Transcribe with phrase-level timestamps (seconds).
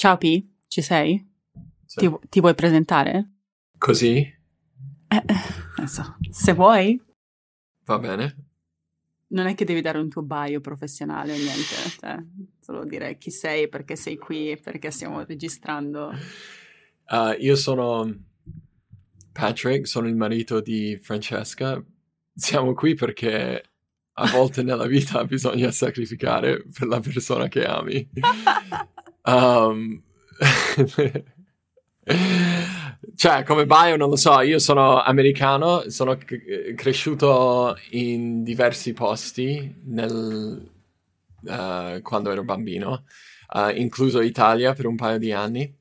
[0.00, 1.22] Ciao P, ci sei?
[1.84, 1.98] Sì.
[1.98, 3.32] Ti, ti vuoi presentare?
[3.76, 4.16] Così?
[4.16, 5.24] Eh,
[5.76, 6.98] non so, se vuoi,
[7.84, 8.36] Va bene.
[9.26, 12.16] non è che devi dare un tuo bio professionale o niente, cioè,
[12.60, 16.12] solo dire chi sei, perché sei qui, perché stiamo registrando.
[17.10, 18.10] Uh, io sono
[19.32, 21.78] Patrick, sono il marito di Francesca.
[22.34, 23.64] Siamo qui perché
[24.14, 28.08] a volte nella vita bisogna sacrificare per la persona che ami.
[29.24, 30.02] Um,
[33.16, 39.82] cioè, come bio non lo so, io sono americano, sono c- cresciuto in diversi posti
[39.84, 40.70] nel,
[41.42, 43.04] uh, quando ero bambino,
[43.54, 45.78] uh, incluso Italia per un paio di anni.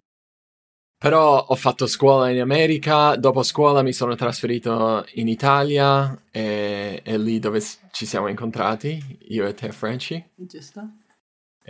[0.98, 7.18] Però ho fatto scuola in America, dopo scuola mi sono trasferito in Italia e è
[7.18, 10.21] lì dove ci siamo incontrati, io e te, Franci.
[10.35, 10.90] Giusto?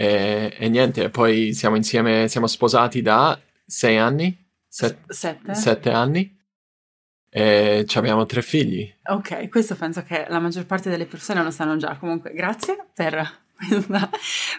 [0.02, 4.34] E, e niente, poi siamo insieme, siamo sposati da sei anni,
[4.66, 5.53] set- Sette?
[5.53, 6.38] sette anni,
[7.29, 8.90] e ci abbiamo tre figli.
[9.10, 11.98] Ok, questo penso che la maggior parte delle persone lo sanno già.
[11.98, 14.10] Comunque, grazie per questa,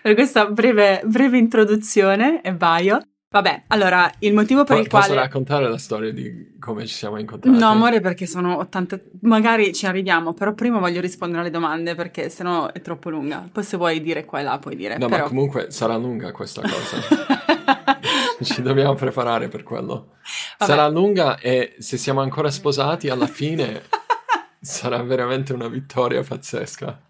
[0.03, 3.01] per questa breve, breve introduzione e bio.
[3.33, 5.20] Vabbè, allora, il motivo per Po- il posso quale...
[5.20, 7.56] raccontare la storia di come ci siamo incontrati?
[7.56, 9.00] No, amore, perché sono 80...
[9.20, 13.48] Magari ci arriviamo, però prima voglio rispondere alle domande perché sennò è troppo lunga.
[13.53, 14.98] Poi se vuoi dire qua e là puoi dire.
[14.98, 15.23] No, però...
[15.23, 17.98] ma comunque sarà lunga questa cosa.
[18.42, 20.14] Ci dobbiamo preparare per quello.
[20.58, 20.73] Vabbè.
[20.73, 23.83] Sarà lunga e se siamo ancora sposati alla fine
[24.61, 27.09] sarà veramente una vittoria pazzesca.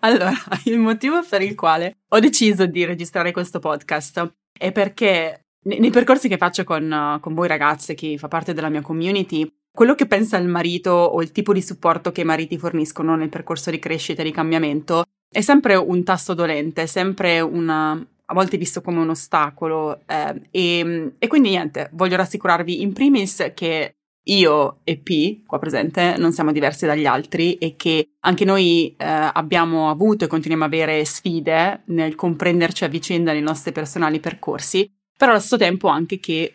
[0.00, 0.32] Allora,
[0.64, 5.90] il motivo per il quale ho deciso di registrare questo podcast è perché ne- nei
[5.90, 10.06] percorsi che faccio con, con voi ragazze, chi fa parte della mia community, quello che
[10.06, 13.78] pensa il marito o il tipo di supporto che i mariti forniscono nel percorso di
[13.78, 18.80] crescita e di cambiamento è sempre un tasto dolente, è sempre una, a volte visto
[18.80, 20.00] come un ostacolo.
[20.06, 23.94] eh, e, e quindi niente, voglio rassicurarvi in primis che
[24.24, 29.04] io e P, qua presente, non siamo diversi dagli altri e che anche noi eh,
[29.04, 34.90] abbiamo avuto e continuiamo a avere sfide nel comprenderci a vicenda nei nostri personali percorsi,
[35.16, 36.54] però allo stesso tempo anche che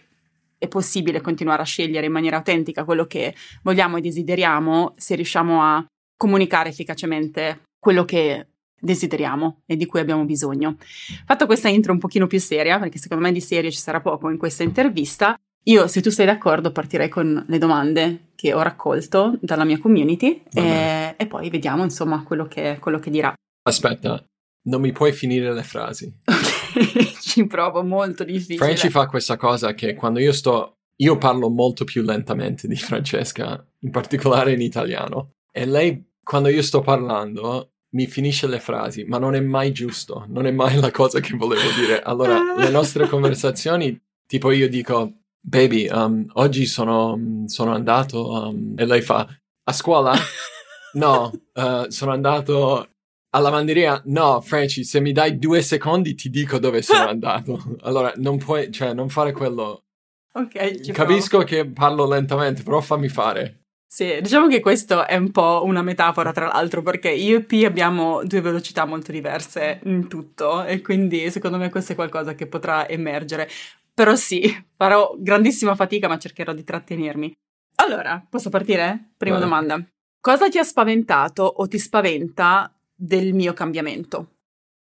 [0.58, 5.62] è possibile continuare a scegliere in maniera autentica quello che vogliamo e desideriamo se riusciamo
[5.62, 8.48] a comunicare efficacemente quello che
[8.80, 10.78] desideriamo e di cui abbiamo bisogno.
[11.26, 14.30] Fatto questa intro un pochino più seria, perché secondo me di serio ci sarà poco
[14.30, 15.38] in questa intervista,
[15.68, 20.44] io, se tu sei d'accordo, partirei con le domande che ho raccolto dalla mia community
[20.54, 23.34] e, e poi vediamo, insomma, quello che, quello che dirà.
[23.64, 24.24] Aspetta,
[24.68, 26.14] non mi puoi finire le frasi.
[27.20, 28.58] Ci provo, molto difficile.
[28.58, 30.74] Franci fa questa cosa che quando io sto...
[31.00, 35.32] Io parlo molto più lentamente di Francesca, in particolare in italiano.
[35.52, 40.26] E lei, quando io sto parlando, mi finisce le frasi, ma non è mai giusto,
[40.30, 42.02] non è mai la cosa che volevo dire.
[42.02, 48.86] Allora, le nostre conversazioni, tipo io dico, baby, um, oggi sono, sono andato, um", e
[48.86, 49.28] lei fa,
[49.64, 50.14] a scuola?
[50.96, 52.88] No, uh, sono andato
[53.32, 54.02] alla lavanderia?
[54.06, 57.62] No, Franci, se mi dai due secondi ti dico dove sono andato.
[57.84, 59.84] Allora, non puoi, cioè, non fare quello.
[60.32, 63.66] Ok, Capisco che parlo lentamente, però fammi fare.
[63.86, 67.64] Sì, diciamo che questo è un po' una metafora, tra l'altro, perché io e P
[67.66, 72.48] abbiamo due velocità molto diverse in tutto e quindi secondo me questo è qualcosa che
[72.48, 73.50] potrà emergere.
[73.96, 74.44] Però sì,
[74.76, 77.34] farò grandissima fatica, ma cercherò di trattenermi.
[77.76, 79.14] Allora, posso partire?
[79.18, 79.46] Prima Vai.
[79.46, 79.86] domanda.
[80.20, 84.36] Cosa ti ha spaventato o ti spaventa del mio cambiamento?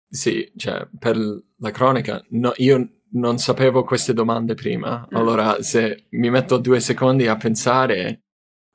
[0.08, 5.00] Sì, cioè, per la cronaca, no, io non sapevo queste domande prima.
[5.00, 5.16] Mm.
[5.16, 8.22] Allora, se mi metto due secondi a pensare,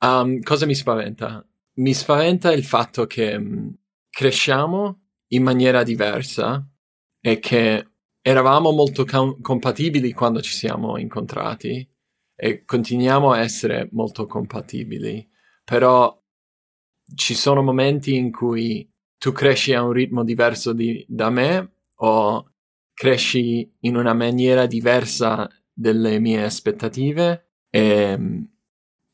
[0.00, 1.46] um, cosa mi spaventa?
[1.76, 3.68] Mi spaventa il fatto che mm,
[4.10, 6.66] cresciamo in maniera diversa
[7.20, 7.86] e che
[8.28, 11.88] eravamo molto com- compatibili quando ci siamo incontrati
[12.34, 15.24] e continuiamo a essere molto compatibili,
[15.62, 16.20] però
[17.14, 22.50] ci sono momenti in cui tu cresci a un ritmo diverso di- da me o
[22.92, 28.18] cresci in una maniera diversa delle mie aspettative e,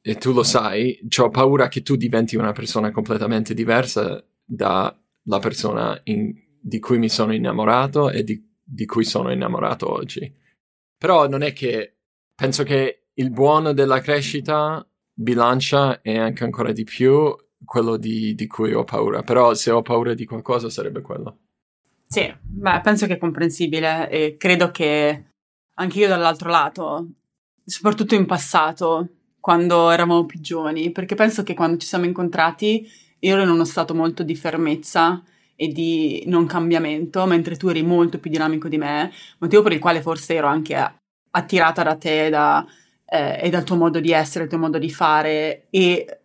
[0.01, 6.01] e tu lo sai, ho paura che tu diventi una persona completamente diversa dalla persona
[6.05, 6.33] in-
[6.63, 10.35] di cui mi sono innamorato e di, di cui sono innamorato oggi.
[10.97, 11.97] Però non è che
[12.35, 18.47] penso che il buono della crescita bilancia e anche ancora di più quello di, di,
[18.47, 19.23] cui ho paura.
[19.23, 21.39] Però se ho paura di qualcosa sarebbe quello.
[22.07, 25.25] Sì, beh, penso che è comprensibile e credo che
[25.75, 27.09] anche io dall'altro lato,
[27.65, 29.09] soprattutto in passato,
[29.39, 32.89] quando eravamo più giovani, perché penso che quando ci siamo incontrati
[33.19, 35.23] io ero in uno stato molto di fermezza
[35.63, 39.79] e di non cambiamento, mentre tu eri molto più dinamico di me, motivo per il
[39.79, 40.75] quale forse ero anche
[41.31, 42.67] attirata da te da,
[43.07, 46.19] eh, e dal tuo modo di essere, il tuo modo di fare e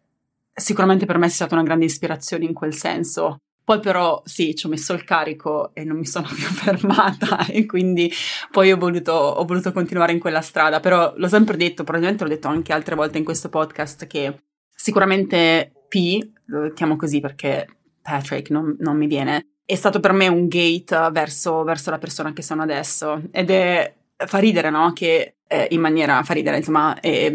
[0.52, 3.38] sicuramente per me è stata una grande ispirazione in quel senso.
[3.64, 7.68] Poi però sì, ci ho messo il carico e non mi sono più fermata e
[7.68, 8.12] quindi
[8.50, 12.30] poi ho voluto, ho voluto continuare in quella strada, però l'ho sempre detto, probabilmente l'ho
[12.32, 14.36] detto anche altre volte in questo podcast, che
[14.74, 17.68] sicuramente P, lo chiamo così perché
[18.08, 22.32] Patrick non, non mi viene, è stato per me un gate verso, verso la persona
[22.32, 24.94] che sono adesso ed è fa ridere, no?
[24.94, 27.30] Che eh, in maniera fa ridere, insomma, è,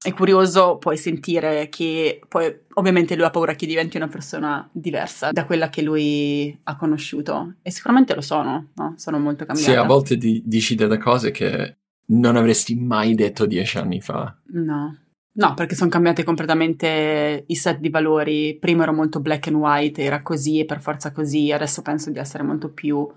[0.00, 5.32] è, curioso poi sentire che poi ovviamente lui ha paura che diventi una persona diversa
[5.32, 8.94] da quella che lui ha conosciuto e sicuramente lo sono, no?
[8.96, 9.72] Sono molto cambiata.
[9.72, 14.36] Sì, a volte di, dici delle cose che non avresti mai detto dieci anni fa.
[14.52, 14.98] No.
[15.34, 18.56] No, perché sono cambiate completamente i set di valori.
[18.58, 21.50] Prima ero molto black and white, era così e per forza così.
[21.50, 23.08] Adesso penso di essere molto più.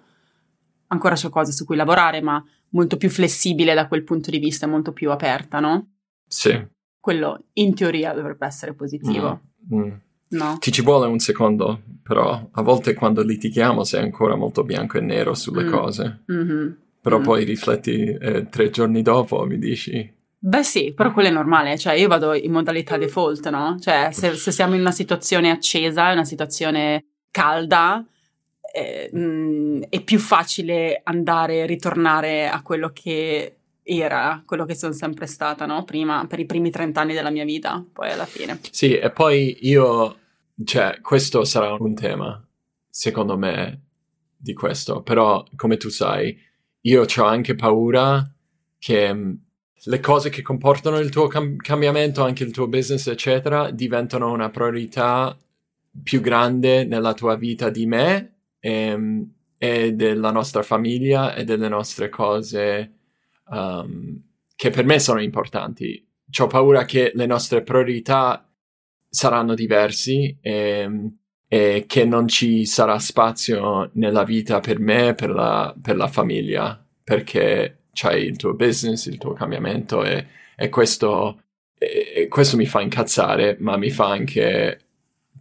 [0.87, 4.65] Ancora c'è cose su cui lavorare, ma molto più flessibile da quel punto di vista,
[4.65, 5.89] molto più aperta, no?
[6.25, 6.67] Sì.
[6.99, 9.41] Quello in teoria dovrebbe essere positivo.
[9.73, 9.91] Mm, mm.
[10.27, 10.57] No?
[10.59, 15.01] Ti ci vuole un secondo, però a volte quando litighiamo sei ancora molto bianco e
[15.01, 15.71] nero sulle mm.
[15.71, 16.23] cose.
[16.31, 16.71] Mm-hmm.
[17.01, 17.23] Però mm.
[17.23, 20.14] poi rifletti eh, tre giorni dopo mi dici
[20.45, 23.79] Beh sì, però quello è normale, cioè io vado in modalità default, no?
[23.79, 28.05] Cioè se, se siamo in una situazione accesa, una situazione calda,
[28.71, 34.93] eh, mh, mm, è più facile andare ritornare a quello che era, quello che sono
[34.93, 35.83] sempre stata, no?
[35.83, 38.59] Prima, per i primi 30 anni della mia vita, poi alla fine.
[38.69, 40.17] Sì, e poi io,
[40.63, 42.47] cioè, questo sarà un tema,
[42.87, 43.81] secondo me,
[44.37, 46.37] di questo, però come tu sai,
[46.81, 48.23] io ho anche paura
[48.77, 49.33] che mm,
[49.83, 54.49] le cose che comportano il tuo cam- cambiamento, anche il tuo business, eccetera, diventano una
[54.49, 55.37] priorità
[56.03, 61.69] più grande nella tua vita di me e, ehm, e della nostra famiglia e delle
[61.69, 62.91] nostre cose
[63.49, 64.21] um,
[64.55, 66.05] che per me sono importanti.
[66.39, 68.47] Ho paura che le nostre priorità
[69.07, 70.89] saranno diversi e,
[71.47, 76.83] e, che non ci sarà spazio nella vita per me per la, per la famiglia,
[77.03, 81.41] perché c'hai il tuo business, il tuo cambiamento e, e questo,
[81.77, 84.79] e, questo, mi fa incazzare, ma mi fa anche,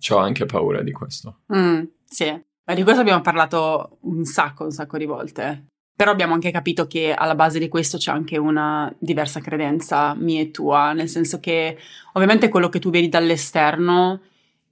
[0.09, 1.41] ho anche paura di questo.
[1.55, 2.31] Mm, sì,
[2.65, 5.67] ma di questo abbiamo parlato un sacco, un sacco di volte.
[5.97, 10.41] Però abbiamo anche capito che alla base di questo c'è anche una diversa credenza mia
[10.41, 11.79] e tua, nel senso che
[12.15, 14.21] ovviamente quello che tu vedi dall'esterno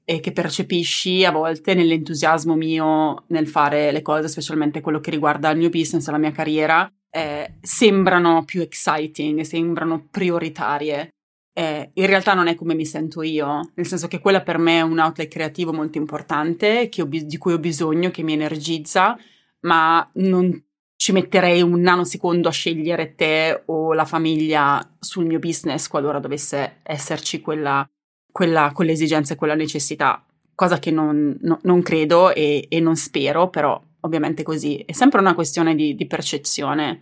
[0.05, 5.51] e che percepisci a volte nell'entusiasmo mio nel fare le cose, specialmente quello che riguarda
[5.51, 11.11] il mio business e la mia carriera, eh, sembrano più exciting, sembrano prioritarie.
[11.53, 14.79] Eh, in realtà non è come mi sento io, nel senso che quella per me
[14.79, 19.19] è un outlet creativo molto importante ho, di cui ho bisogno, che mi energizza,
[19.61, 20.65] ma non
[20.97, 26.79] ci metterei un nanosecondo a scegliere te o la famiglia sul mio business qualora dovesse
[26.83, 27.87] esserci quella,
[28.31, 33.51] quella, quell'esigenza e quella necessità, cosa che non, no, non credo e, e non spero,
[33.51, 34.77] però ovviamente così.
[34.79, 37.01] È sempre una questione di, di percezione.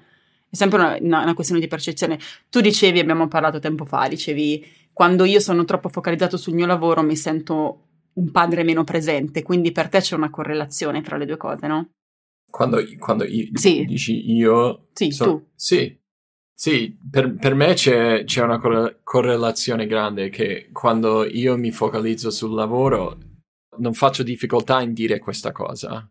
[0.50, 2.18] È sempre una, una, una, questione di percezione.
[2.48, 7.02] Tu dicevi, abbiamo parlato tempo fa, dicevi, quando io sono troppo focalizzato sul mio lavoro
[7.02, 11.36] mi sento un padre meno presente, quindi per te c'è una correlazione tra le due
[11.36, 11.90] cose, no?
[12.50, 13.84] Quando, quando io, sì.
[13.84, 14.88] dici io...
[14.92, 15.46] Sì, so, tu.
[15.54, 15.96] Sì,
[16.52, 18.58] sì, per, per me c'è, c'è, una
[19.02, 23.16] correlazione grande che quando io mi focalizzo sul lavoro
[23.78, 26.10] non faccio difficoltà in dire questa cosa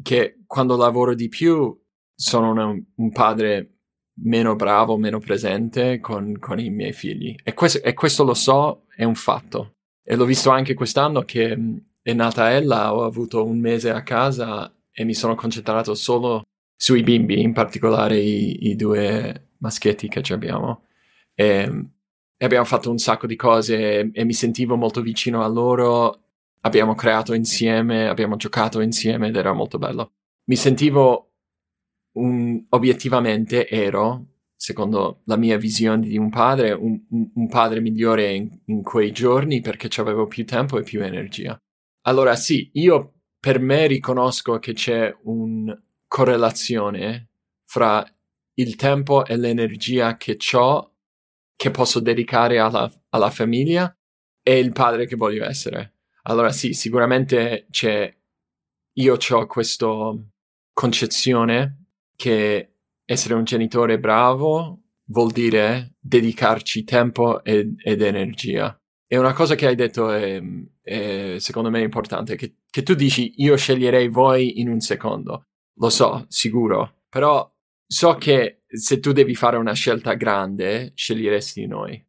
[0.00, 1.76] che quando lavoro di più
[2.22, 3.78] sono una, un padre
[4.22, 7.34] meno bravo, meno presente con, con i miei figli.
[7.42, 9.72] E questo, e questo, lo so, è un fatto.
[10.04, 11.58] E l'ho visto anche quest'anno che
[12.00, 16.42] è nata Ella, ho avuto un mese a casa e mi sono concentrato solo
[16.76, 20.84] sui bimbi, in particolare i, i due maschietti che abbiamo.
[21.34, 21.88] E,
[22.36, 26.22] e, abbiamo fatto un sacco di cose e, e mi sentivo molto vicino a loro
[26.62, 30.12] abbiamo creato insieme, abbiamo giocato insieme ed era molto bello.
[30.44, 31.31] Mi sentivo
[32.12, 34.26] un, obiettivamente ero,
[34.56, 39.60] secondo la mia visione di un padre, un, un padre migliore in, in, quei giorni
[39.60, 41.56] perché avevo più tempo e più energia.
[42.02, 45.76] Allora sì, io per me riconosco che c'è una
[46.06, 47.30] correlazione
[47.64, 48.06] fra
[48.54, 50.94] il tempo e l'energia che ho,
[51.56, 53.92] che posso dedicare alla, alla famiglia
[54.42, 55.94] e il padre che voglio essere.
[56.24, 58.14] Allora sì, sicuramente c'è,
[58.94, 59.88] io ho questa
[60.72, 61.81] concezione
[62.22, 62.74] che
[63.04, 68.80] essere un genitore bravo vuol dire dedicarci tempo ed, ed energia.
[69.08, 70.40] E una cosa che hai detto è,
[70.80, 75.48] è secondo me importante, che, che tu dici io sceglierei voi in un secondo.
[75.80, 77.52] Lo so, sicuro, però
[77.84, 82.06] so che se tu devi fare una scelta grande, sceglieresti noi.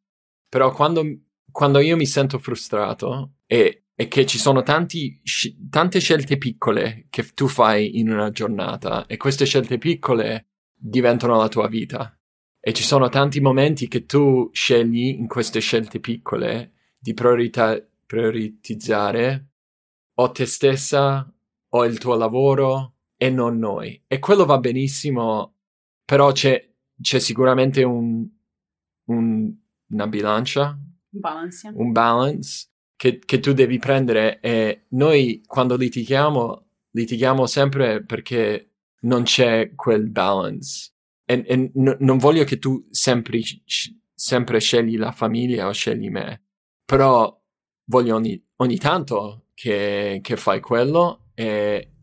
[0.48, 1.04] Però quando,
[1.52, 5.22] quando io mi sento frustrato e, e che ci sono tanti,
[5.70, 11.48] tante scelte piccole che tu fai in una giornata e queste scelte piccole diventano la
[11.48, 12.18] tua vita.
[12.60, 19.50] E ci sono tanti momenti che tu scegli in queste scelte piccole di priorità, prioritizzare
[20.16, 21.32] o te stessa
[21.70, 24.02] o il tuo lavoro e non noi.
[24.08, 25.56] E quello va benissimo,
[26.06, 26.70] però c'è,
[27.00, 28.26] c'è sicuramente un,
[29.06, 29.54] un,
[29.90, 31.72] una bilancia, balance.
[31.76, 32.73] un balance
[33.04, 40.10] che, che tu devi prendere e noi quando litighiamo, litighiamo sempre perché non c'è quel
[40.10, 40.94] balance.
[41.26, 43.42] E, e n- non voglio che tu sempre,
[44.16, 46.46] sempre scegli la famiglia o scegli me,
[46.86, 47.38] però
[47.90, 51.96] voglio ogni, ogni tanto che, che, fai quello e,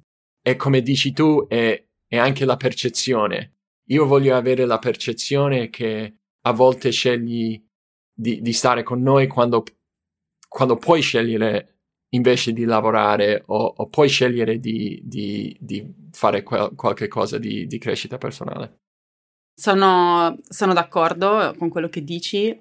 [0.43, 3.55] e come dici tu è, è, anche la percezione.
[3.87, 7.59] Io voglio avere la percezione che a volte scegli
[8.13, 9.65] di, di stare con noi quando,
[10.51, 11.77] quando, puoi scegliere
[12.11, 17.79] invece di lavorare o, o puoi scegliere di, di, di fare quel, qualche cosa di,
[17.79, 18.79] crescita personale.
[19.55, 22.61] Sono, sono, d'accordo con quello che dici.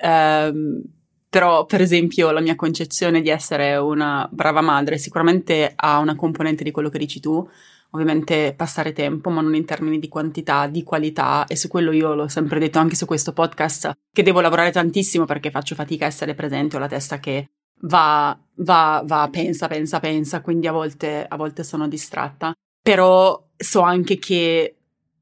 [0.00, 0.82] Um,
[1.28, 6.64] però, per esempio, la mia concezione di essere una brava madre sicuramente ha una componente
[6.64, 7.46] di quello che dici tu,
[7.90, 12.14] ovviamente passare tempo, ma non in termini di quantità, di qualità, e su quello io
[12.14, 16.08] l'ho sempre detto anche su questo podcast, che devo lavorare tantissimo perché faccio fatica a
[16.08, 17.48] essere presente, ho la testa che
[17.82, 22.52] va, va, va, pensa, pensa, pensa, quindi a volte, a volte sono distratta.
[22.82, 24.76] Però so anche che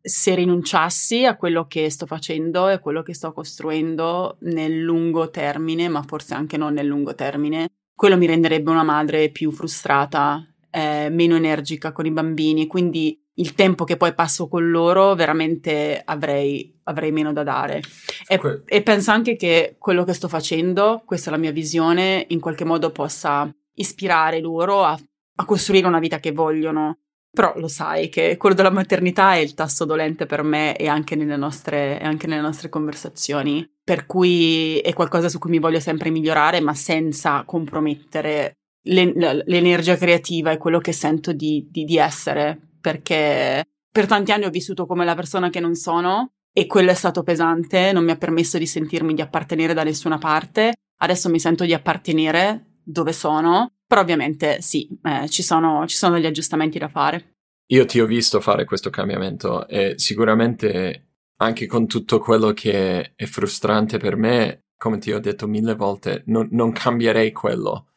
[0.07, 5.31] se rinunciassi a quello che sto facendo e a quello che sto costruendo nel lungo
[5.31, 10.47] termine, ma forse anche non nel lungo termine, quello mi renderebbe una madre più frustrata,
[10.75, 16.03] eh, meno energica con i bambini, quindi il tempo che poi passo con loro veramente
[16.05, 17.81] avrei, avrei meno da dare.
[18.27, 22.27] E, que- e penso anche che quello che sto facendo, questa è la mia visione,
[22.31, 24.99] in qualche modo possa ispirare loro a,
[25.37, 26.99] a costruire una vita che vogliono
[27.35, 31.17] però lo sai che quello della maternità è il tasto dolente per me e anche
[31.17, 36.11] nelle nostre, anche nelle nostre conversazioni, per cui è qualcosa su cui mi voglio sempre
[36.11, 43.65] migliorare, ma senza compromettere l'energia creativa e quello che sento di, di, di essere, perché
[43.91, 47.23] per tanti anni ho vissuto come la persona che non sono e quello è stato
[47.23, 50.75] pesante, non mi ha permesso di sentirmi di appartenere da nessuna parte.
[50.99, 56.15] Adesso mi sento di appartenere dove sono però ovviamente sì, eh, ci, sono, ci sono
[56.15, 57.37] degli aggiustamenti da fare.
[57.67, 63.25] Io ti ho visto fare questo cambiamento e sicuramente anche con tutto quello che è
[63.27, 67.94] frustrante per me, come ti ho detto mille volte, non, non cambierei quello.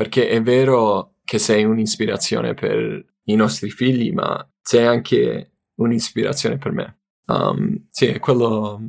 [0.00, 6.72] Perché è vero che sei un'ispirazione per i nostri figli, ma sei anche un'ispirazione per
[6.72, 7.00] me.
[7.26, 8.80] Um, sì, quello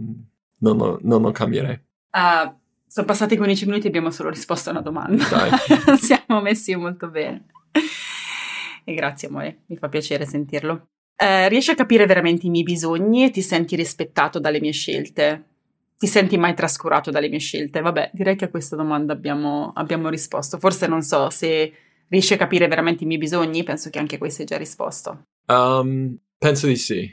[0.59, 1.77] non lo, non lo cambierei.
[2.11, 2.55] Uh,
[2.87, 5.25] sono passati 15 minuti e abbiamo solo risposto a una domanda.
[5.27, 5.49] Dai.
[5.99, 7.47] Siamo messi molto bene.
[8.85, 10.91] E grazie amore, mi fa piacere sentirlo.
[11.17, 15.50] Eh, riesci a capire veramente i miei bisogni e ti senti rispettato dalle mie scelte?
[16.01, 17.79] Ti senti mai trascurato dalle mie scelte?
[17.79, 20.57] Vabbè, direi che a questa domanda abbiamo, abbiamo risposto.
[20.57, 21.71] Forse non so se
[22.07, 25.25] riesci a capire veramente i miei bisogni, penso che anche questo hai già risposto.
[25.45, 27.07] Um, penso di sì.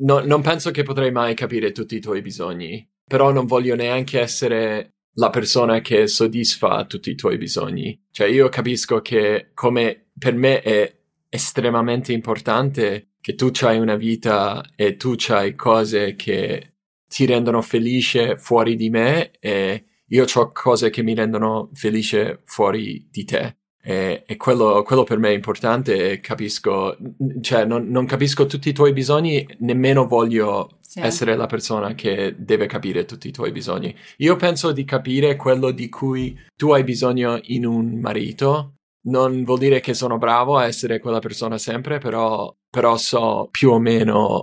[0.00, 4.20] No, non penso che potrei mai capire tutti i tuoi bisogni, però non voglio neanche
[4.20, 7.98] essere la persona che soddisfa tutti i tuoi bisogni.
[8.10, 10.94] Cioè io capisco che come per me è
[11.30, 16.73] estremamente importante che tu hai una vita e tu hai cose che
[17.14, 23.06] ti rendono felice fuori di me e io ho cose che mi rendono felice fuori
[23.08, 23.58] di te.
[23.80, 26.96] E, e quello, quello, per me è importante e capisco,
[27.40, 30.98] cioè non, non capisco tutti i tuoi bisogni, nemmeno voglio sì.
[30.98, 33.94] essere la persona che deve capire tutti i tuoi bisogni.
[34.16, 38.78] Io penso di capire quello di cui tu hai bisogno in un marito.
[39.02, 43.70] Non vuol dire che sono bravo a essere quella persona sempre, però, però so più
[43.70, 44.42] o meno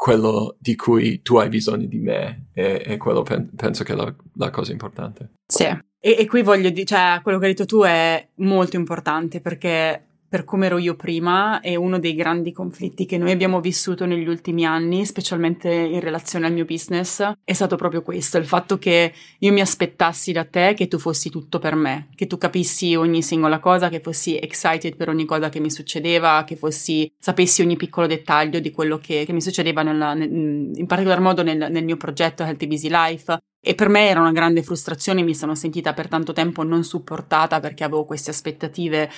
[0.00, 3.96] quello di cui tu hai bisogno di me e, e quello pen- penso che è
[3.96, 5.32] la, la, cosa importante.
[5.46, 9.42] Sì, e, e qui voglio dire, cioè quello che hai detto tu è molto importante
[9.42, 14.06] perché per come ero io prima e uno dei grandi conflitti che noi abbiamo vissuto
[14.06, 18.78] negli ultimi anni, specialmente in relazione al mio business, è stato proprio questo, il fatto
[18.78, 22.94] che io mi aspettassi da te che tu fossi tutto per me, che tu capissi
[22.94, 27.62] ogni singola cosa, che fossi excited per ogni cosa che mi succedeva, che fossi, sapessi
[27.62, 31.66] ogni piccolo dettaglio di quello che, che mi succedeva nella, nel, in particolar modo nel,
[31.72, 33.36] nel mio progetto Healthy Busy Life.
[33.62, 37.60] E per me era una grande frustrazione, mi sono sentita per tanto tempo non supportata
[37.60, 39.10] perché avevo queste aspettative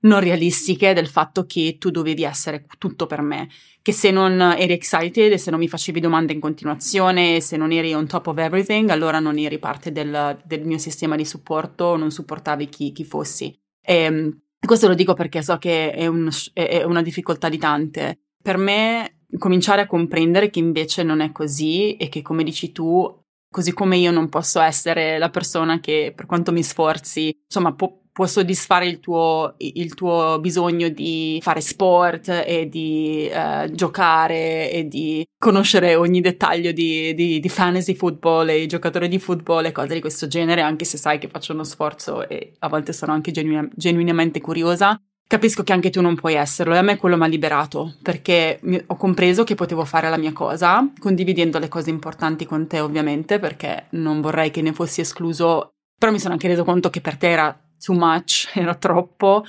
[0.00, 3.48] non realistiche del fatto che tu dovevi essere tutto per me,
[3.82, 7.72] che se non eri excited e se non mi facevi domande in continuazione, se non
[7.72, 11.96] eri on top of everything, allora non eri parte del, del mio sistema di supporto,
[11.96, 13.56] non supportavi chi, chi fossi.
[13.80, 18.20] E ehm, questo lo dico perché so che è, un, è una difficoltà di tante.
[18.42, 23.22] Per me cominciare a comprendere che invece non è così e che come dici tu,
[23.48, 28.04] così come io non posso essere la persona che per quanto mi sforzi, insomma, può
[28.16, 34.88] può soddisfare il tuo, il tuo, bisogno di fare sport e di uh, giocare e
[34.88, 39.72] di conoscere ogni dettaglio di, di, di, fantasy football e i giocatori di football e
[39.72, 43.12] cose di questo genere, anche se sai che faccio uno sforzo e a volte sono
[43.12, 44.98] anche genuina, genuinamente curiosa.
[45.28, 48.60] Capisco che anche tu non puoi esserlo e a me quello mi ha liberato perché
[48.86, 53.38] ho compreso che potevo fare la mia cosa, condividendo le cose importanti con te ovviamente
[53.38, 57.18] perché non vorrei che ne fossi escluso, però mi sono anche reso conto che per
[57.18, 59.44] te era too much, era troppo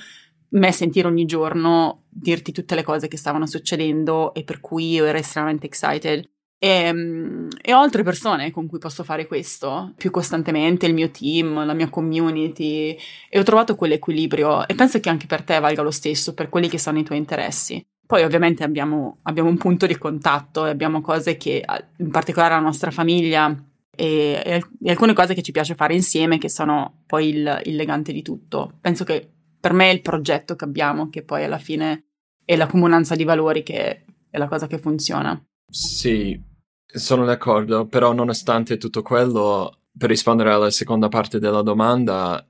[0.50, 5.04] me sentire ogni giorno dirti tutte le cose che stavano succedendo e per cui io
[5.04, 6.28] ero estremamente excited.
[6.60, 11.10] E, mm, e, ho altre persone con cui posso fare questo più costantemente, il mio
[11.10, 12.96] team, la mia community
[13.28, 16.68] e ho trovato quell'equilibrio e penso che anche per te valga lo stesso, per quelli
[16.68, 17.84] che sono i tuoi interessi.
[18.04, 21.62] Poi ovviamente abbiamo, abbiamo un punto di contatto e abbiamo cose che
[21.98, 23.54] in particolare la nostra famiglia
[23.90, 28.12] e, e, alcune cose che ci piace fare insieme che sono poi il, il legante
[28.12, 28.78] di tutto.
[28.80, 29.28] Penso che
[29.60, 32.04] per me è il progetto che abbiamo, che poi alla fine
[32.44, 35.40] è la comunanza di valori che è la cosa che funziona.
[35.70, 36.40] Sì,
[36.86, 42.46] sono d'accordo, però nonostante tutto quello, per rispondere alla seconda parte della domanda,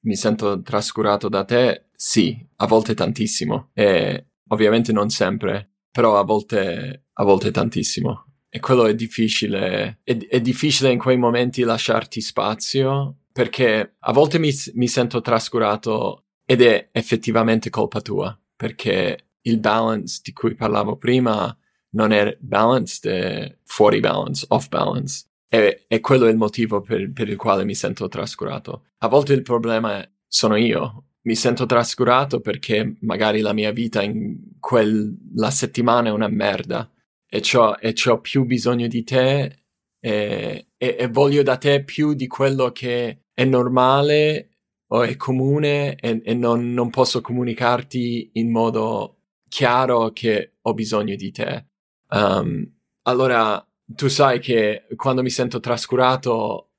[0.00, 1.86] mi sento trascurato da te?
[1.94, 8.27] Sì, a volte tantissimo, e ovviamente non sempre, però a volte, a volte tantissimo.
[8.50, 10.00] E quello è difficile.
[10.02, 16.24] È, è, difficile in quei momenti lasciarti spazio perché a volte mi, mi sento trascurato
[16.44, 21.56] ed è effettivamente colpa tua perché il balance di cui parlavo prima
[21.90, 25.26] non è balanced, è fuori balance, off balance.
[25.48, 28.86] E, e quello è il motivo per, per, il quale mi sento trascurato.
[28.98, 31.04] A volte il problema sono io.
[31.22, 36.90] Mi sento trascurato perché magari la mia vita in quella settimana è una merda
[37.28, 39.64] e ho, e c'ho più bisogno di te
[40.00, 44.50] e, e, e, voglio da te più di quello che è normale
[44.90, 51.14] o è comune e, e non, non, posso comunicarti in modo chiaro che ho bisogno
[51.16, 51.66] di te.
[52.10, 52.64] Um,
[53.02, 56.70] allora, tu sai che quando mi sento trascurato,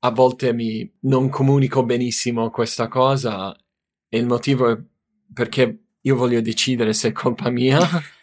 [0.00, 3.56] a volte mi non comunico benissimo questa cosa
[4.08, 4.78] e il motivo è
[5.32, 7.80] perché io voglio decidere se è colpa mia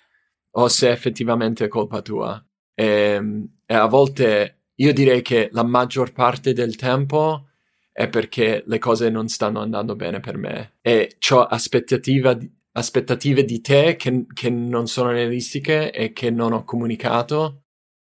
[0.56, 2.44] o se effettivamente è colpa tua.
[2.74, 7.48] E, ehm, e a volte io direi che la maggior parte del tempo
[7.92, 13.96] è perché le cose non stanno andando bene per me e ho aspettative di te
[13.96, 17.62] che, che, non sono realistiche e che non ho comunicato.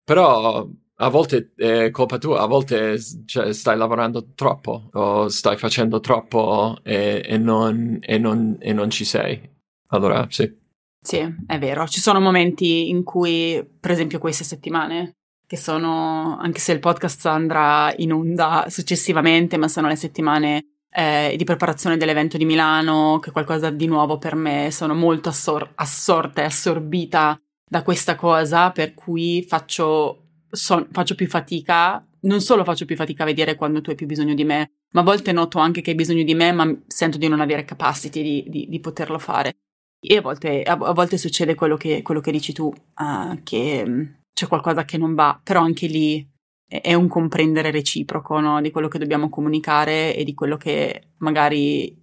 [0.04, 0.68] Però
[0.98, 6.78] a volte è colpa tua, a volte cioè, stai lavorando troppo o stai facendo troppo
[6.84, 9.50] e, e, non, e, non, e non ci sei.
[9.88, 10.62] Allora, sì.
[11.04, 11.86] Sì, è vero.
[11.86, 17.26] Ci sono momenti in cui, per esempio queste settimane, che sono, anche se il podcast
[17.26, 23.30] andrà in onda successivamente, ma sono le settimane eh, di preparazione dell'evento di Milano, che
[23.30, 27.38] è qualcosa di nuovo per me, sono molto assor- assorta e assorbita
[27.70, 33.24] da questa cosa, per cui faccio, so- faccio più fatica, non solo faccio più fatica
[33.24, 35.90] a vedere quando tu hai più bisogno di me, ma a volte noto anche che
[35.90, 39.58] hai bisogno di me, ma sento di non avere capacity di, di, di poterlo fare.
[40.06, 44.04] E a volte, a, volte succede quello che, quello che, dici tu, uh, che mm,
[44.34, 46.30] c'è qualcosa che non va, però anche lì
[46.68, 48.60] è, un comprendere reciproco no?
[48.60, 51.98] di quello che dobbiamo comunicare e di quello che magari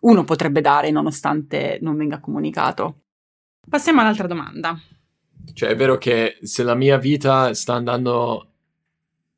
[0.00, 3.02] uno potrebbe dare nonostante non venga comunicato.
[3.68, 4.76] Passiamo all'altra domanda.
[5.52, 8.54] Cioè, è vero che se la mia vita sta andando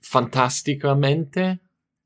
[0.01, 1.61] fantasticamente,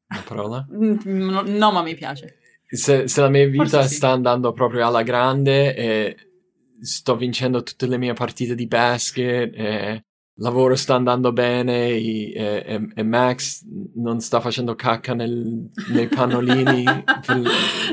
[0.09, 0.67] una parola?
[1.05, 2.40] No, no, ma mi piace
[2.71, 3.95] se, se la mia vita sì.
[3.95, 6.17] sta andando proprio alla grande e
[6.81, 10.05] sto vincendo tutte le mie partite di basket e
[10.37, 13.65] lavoro sta andando bene e, e, e Max
[13.97, 16.85] non sta facendo cacca nel, nei pannolini
[17.27, 17.43] per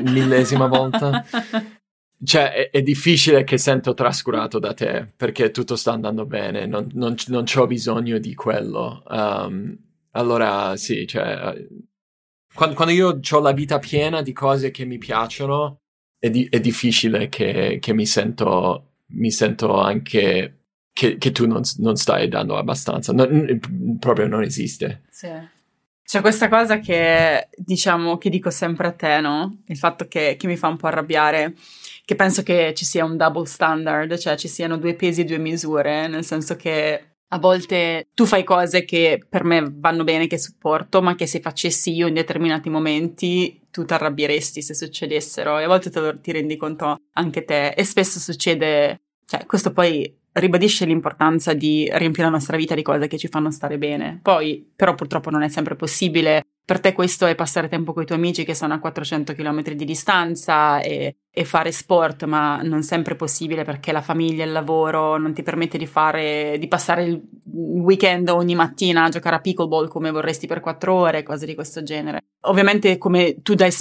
[0.02, 1.24] l'millesima volta
[2.24, 6.88] cioè, è, è, difficile che sento trascurato da te perché tutto sta andando bene, non,
[6.94, 9.02] non, non ho bisogno di quello.
[9.08, 9.76] Um,
[10.12, 11.54] allora, sì, cioè,
[12.58, 15.82] quando, quando io ho la vita piena di cose che mi piacciono,
[16.18, 21.62] è, di, è difficile che, che mi, sento, mi sento anche che, che tu non,
[21.76, 23.12] non, stai dando abbastanza.
[23.12, 23.60] Non,
[24.00, 25.02] proprio non esiste.
[25.08, 25.28] Sì.
[26.02, 29.62] C'è questa cosa che diciamo che dico sempre a te, no?
[29.66, 31.54] Il fatto che, che mi fa un po' arrabbiare,
[32.04, 35.38] che penso che ci sia un double standard, cioè ci siano due pesi e due
[35.38, 40.38] misure, nel senso che a volte tu fai cose che per me vanno bene, che
[40.38, 45.64] supporto, ma che se facessi io in determinati momenti tu ti arrabbieresti se succedessero e
[45.64, 50.84] a volte te ti rendi conto anche te e spesso succede, cioè questo poi ribadisce
[50.84, 54.20] l'importanza di riempire la nostra vita di cose che ci fanno stare bene.
[54.22, 58.04] Poi però purtroppo non è sempre possibile per te questo è passare tempo con i
[58.04, 62.82] tuoi amici che sono a 400 km di distanza e, e, fare sport, ma non
[62.82, 67.04] sempre è possibile perché la famiglia il lavoro non ti permette di fare, di passare
[67.04, 67.22] il
[67.54, 71.82] weekend ogni mattina a giocare a pickleball come vorresti per quattro ore, cose di questo
[71.82, 72.24] genere.
[72.42, 73.72] Ovviamente come tu dai,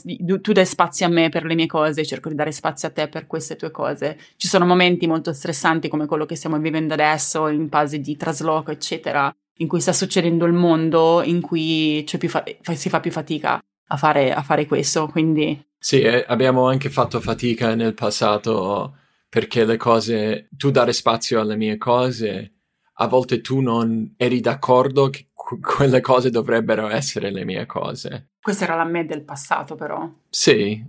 [0.41, 3.09] tu dai spazio a me per le mie cose, cerco di dare spazio a te
[3.09, 4.17] per queste tue cose.
[4.37, 8.71] Ci sono momenti molto stressanti come quello che stiamo vivendo adesso, in fase di trasloco,
[8.71, 12.43] eccetera, in cui sta succedendo il mondo, in cui fa-
[12.73, 15.07] si fa più fatica a fare, a fare questo.
[15.07, 15.65] Quindi...
[15.77, 18.97] Sì, eh, abbiamo anche fatto fatica nel passato
[19.29, 22.53] perché le cose, tu dare spazio alle mie cose,
[22.99, 28.31] a volte tu non eri d'accordo che quelle cose dovrebbero essere le mie cose.
[28.41, 30.09] Questa era la me del passato, però.
[30.29, 30.83] Sì,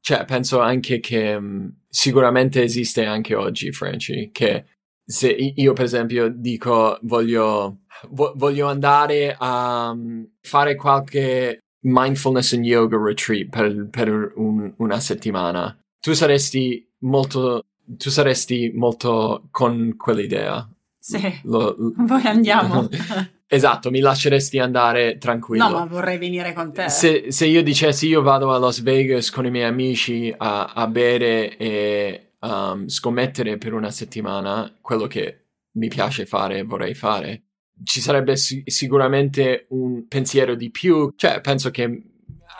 [0.00, 4.64] cioè penso anche che um, sicuramente esiste anche oggi, Franci, che
[5.04, 12.64] se io per esempio dico voglio, vo- voglio andare a um, fare qualche mindfulness and
[12.64, 20.68] yoga retreat per, per un, una settimana, tu saresti molto, tu saresti molto con quell'idea.
[20.98, 22.88] Sì, lo, lo, poi andiamo.
[23.46, 25.68] esatto, mi lasceresti andare tranquillo.
[25.68, 26.88] No, ma vorrei venire con te.
[26.88, 30.86] Se, se io dicessi io vado a Las Vegas con i miei amici a, a
[30.86, 37.44] bere e um, scommettere per una settimana quello che mi piace fare e vorrei fare.
[37.82, 42.02] Ci sarebbe si- sicuramente un pensiero di più, cioè penso che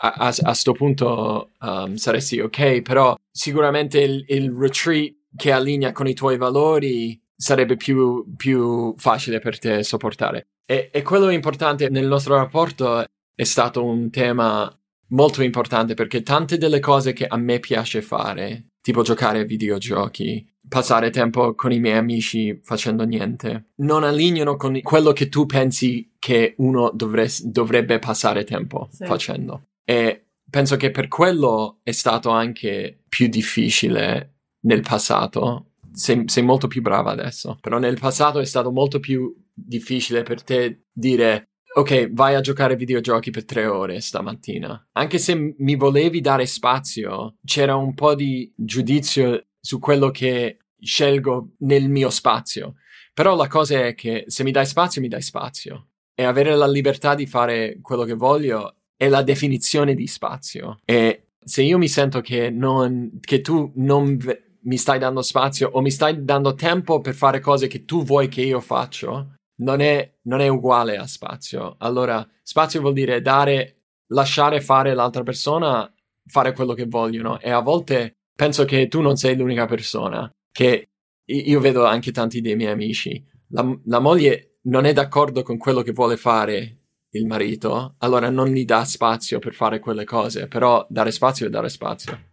[0.03, 6.15] a, questo punto um, saresti ok, però sicuramente il, il, retreat che allinea con i
[6.15, 10.47] tuoi valori sarebbe più, più facile per te sopportare.
[10.65, 14.75] E, e quello importante nel nostro rapporto è stato un tema
[15.09, 20.45] molto importante perché tante delle cose che a me piace fare tipo giocare a videogiochi,
[20.67, 26.13] passare tempo con i miei amici facendo niente, non allineano con quello che tu pensi
[26.17, 29.05] che uno dovres- dovrebbe passare tempo sì.
[29.05, 29.67] facendo.
[29.83, 35.67] E penso che per quello è stato anche più difficile nel passato.
[35.93, 40.41] Sei, sei molto più brava adesso, però nel passato è stato molto più difficile per
[40.41, 44.89] te dire ok, vai a giocare videogiochi per tre ore stamattina.
[44.93, 51.53] Anche se mi volevi dare spazio, c'era un po' di giudizio su quello che scelgo
[51.59, 52.75] nel mio spazio.
[53.13, 55.87] Però la cosa è che se mi dai spazio, mi dai spazio.
[56.13, 60.79] E avere la libertà di fare quello che voglio è la definizione di spazio.
[60.85, 64.17] E se io mi sento che, non, che tu non
[64.63, 68.27] mi stai dando spazio o mi stai dando tempo per fare cose che tu vuoi
[68.27, 71.75] che io faccio, non è, non è uguale a spazio.
[71.79, 75.91] Allora, spazio vuol dire dare, lasciare fare l'altra persona
[76.25, 77.39] fare quello che vogliono.
[77.39, 80.89] E a volte penso che tu non sei l'unica persona che
[81.25, 83.23] io vedo anche tanti dei miei amici.
[83.49, 86.77] La, la moglie non è d'accordo con quello che vuole fare
[87.13, 91.49] il marito allora non gli dà spazio per fare quelle cose però dare spazio è
[91.49, 92.29] dare spazio.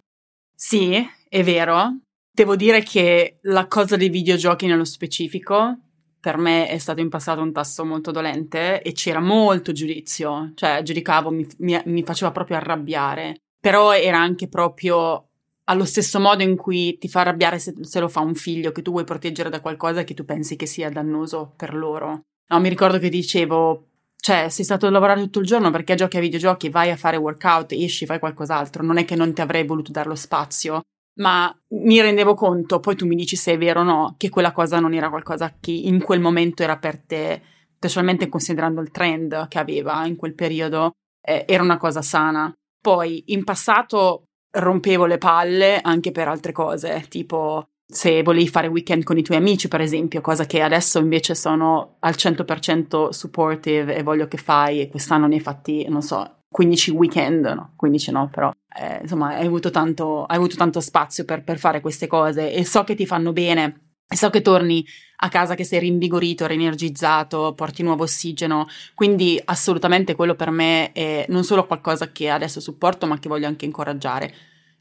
[0.54, 1.98] Sì è vero.
[2.30, 5.87] Devo dire che la cosa dei videogiochi nello specifico
[6.20, 10.82] per me è stato in passato un tasto molto dolente e c'era molto giudizio, cioè
[10.82, 15.28] giudicavo, mi, mi, mi faceva proprio arrabbiare, però era anche proprio
[15.64, 18.82] allo stesso modo in cui ti fa arrabbiare se, se, lo fa un figlio che
[18.82, 22.22] tu vuoi proteggere da qualcosa che tu pensi che sia dannoso per loro.
[22.48, 26.16] No, mi ricordo che dicevo, cioè, sei stato a lavorare tutto il giorno perché giochi
[26.16, 28.82] a videogiochi, vai a fare workout, esci, fai qualcos'altro.
[28.82, 30.82] Non è che non ti avrei voluto dare lo spazio
[31.18, 34.52] ma mi rendevo conto, poi tu mi dici se è vero o no, che quella
[34.52, 37.42] cosa non era qualcosa che in quel momento era per te,
[37.76, 42.52] specialmente considerando il trend che aveva in quel periodo, eh, era una cosa sana.
[42.80, 49.02] Poi in passato rompevo le palle anche per altre cose, tipo se volevi fare weekend
[49.02, 54.02] con i tuoi amici, per esempio, cosa che adesso invece sono al 100% supportive e
[54.02, 58.28] voglio che fai e quest'anno ne hai fatti, non so, 15 weekend, no, 15 no,
[58.30, 62.52] però eh, insomma hai avuto tanto, hai avuto tanto spazio per, per fare queste cose
[62.52, 63.82] e so che ti fanno bene.
[64.10, 64.82] So che torni
[65.16, 71.26] a casa che sei rinvigorito, rienergizzato, porti nuovo ossigeno, quindi assolutamente quello per me è
[71.28, 74.32] non solo qualcosa che adesso supporto, ma che voglio anche incoraggiare.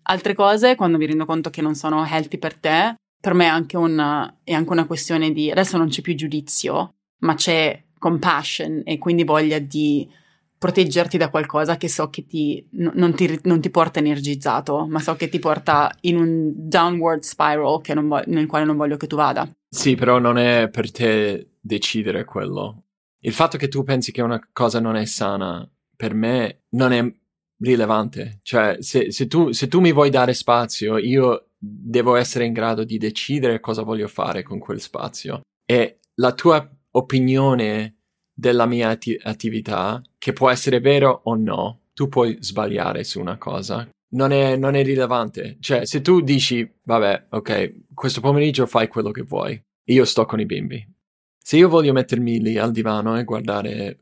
[0.03, 3.49] Altre cose, quando mi rendo conto che non sono healthy per te, per me è
[3.49, 8.83] anche, un, è anche una questione di adesso non c'è più giudizio, ma c'è compassion
[8.85, 10.07] e quindi voglia di
[10.57, 14.99] proteggerti da qualcosa che so che ti, n- non, ti, non, ti, porta energizzato, ma
[14.99, 19.15] so che ti porta in un downward spiral vo- nel quale non voglio che tu
[19.15, 19.49] vada.
[19.69, 22.83] Sì, però non è per te decidere quello.
[23.19, 27.05] Il fatto che tu pensi che una cosa non è sana, per me non è
[27.59, 28.39] rilevante.
[28.43, 32.83] Cioè, se, se, tu, se tu mi vuoi dare spazio, io devo essere in grado
[32.83, 35.41] di decidere cosa voglio fare con quel spazio.
[35.65, 37.96] E la tua opinione
[38.39, 43.37] della mia atti- attività, che può essere vero o no, tu puoi sbagliare su una
[43.37, 43.89] cosa.
[44.09, 45.57] Non è, non è rilevante.
[45.59, 50.39] Cioè, se tu dici, vabbè, ok, questo pomeriggio fai quello che vuoi, io sto con
[50.39, 50.87] i bimbi.
[51.35, 53.99] Se io voglio mettermi lì al divano e guardare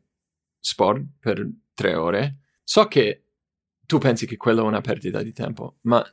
[0.60, 3.24] sport per tre ore, so che
[3.86, 6.06] tu pensi che quello è una perdita di tempo, ma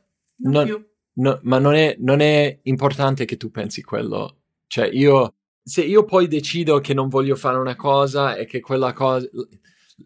[0.43, 4.43] non, non, no, ma non è, non è importante che tu pensi quello.
[4.67, 5.33] Cioè, io
[5.63, 9.27] se io poi decido che non voglio fare una cosa e che quella cosa...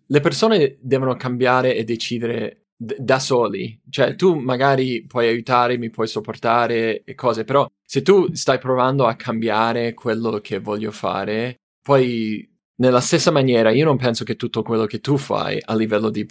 [0.05, 3.79] Le persone devono cambiare e decidere d- da soli.
[3.89, 9.05] Cioè, tu magari puoi aiutare, mi puoi sopportare e cose, però se tu stai provando
[9.05, 14.61] a cambiare quello che voglio fare, poi nella stessa maniera io non penso che tutto
[14.61, 16.27] quello che tu fai a livello di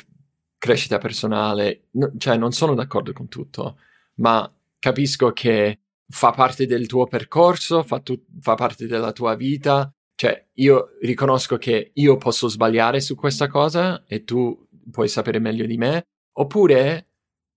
[0.58, 3.78] crescita personale, no, cioè non sono d'accordo con tutto,
[4.16, 9.90] ma capisco che fa parte del tuo percorso, fa, tu- fa parte della tua vita.
[10.14, 15.66] Cioè, io riconosco che io posso sbagliare su questa cosa e tu puoi sapere meglio
[15.66, 16.06] di me,
[16.38, 17.08] oppure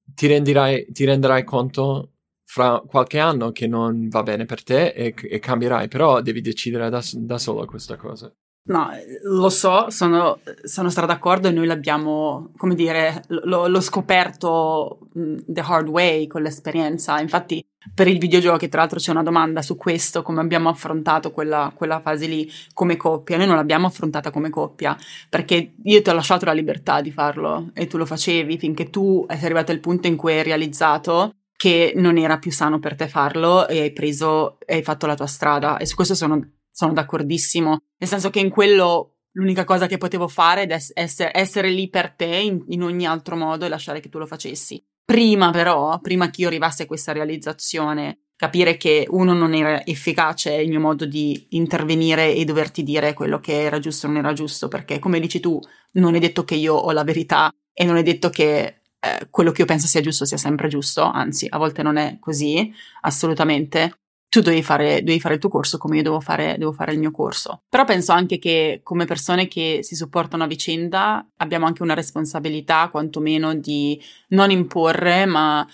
[0.03, 2.13] ti, renderai, ti renderai conto
[2.45, 6.89] fra qualche anno che non va bene per te e, e cambierai, però devi decidere
[6.89, 8.33] da, da solo questa cosa.
[8.69, 8.91] No,
[9.23, 15.37] lo so, sono, sono, stata d'accordo e noi l'abbiamo, come dire, l- l'ho scoperto mm,
[15.47, 17.19] the hard way con l'esperienza.
[17.19, 21.73] Infatti, per il videogiochi, tra l'altro, c'è una domanda su questo, come abbiamo affrontato quella,
[21.75, 23.37] quella fase lì come coppia.
[23.37, 24.95] Noi non l'abbiamo affrontata come coppia,
[25.27, 29.25] perché io ti ho lasciato la libertà di farlo e tu lo facevi finché tu
[29.27, 33.07] sei arrivato al punto in cui hai realizzato che non era più sano per te
[33.07, 35.77] farlo e hai preso e hai fatto la tua strada.
[35.77, 37.81] E su questo sono sono d'accordissimo.
[37.97, 42.11] Nel senso che in quello l'unica cosa che potevo fare è essere, essere lì per
[42.11, 44.81] te in, in, ogni altro modo e lasciare che tu lo facessi.
[45.03, 50.53] Prima però, prima che io arrivasse a questa realizzazione, capire che uno non era efficace
[50.53, 54.31] il mio modo di intervenire e doverti dire quello che era giusto o non era
[54.31, 55.59] giusto, perché come dici tu,
[55.93, 59.51] non è detto che io ho la verità e non è detto che eh, quello
[59.51, 63.98] che io penso sia giusto sia sempre giusto, anzi a volte non è così, assolutamente
[64.29, 66.99] tu devi fare, devi fare, il tuo corso come io devo fare, devo fare, il
[66.99, 67.63] mio corso.
[67.67, 72.89] Però penso anche che come persone che si supportano a vicenda abbiamo anche una responsabilità
[72.89, 75.67] quantomeno di non imporre, ma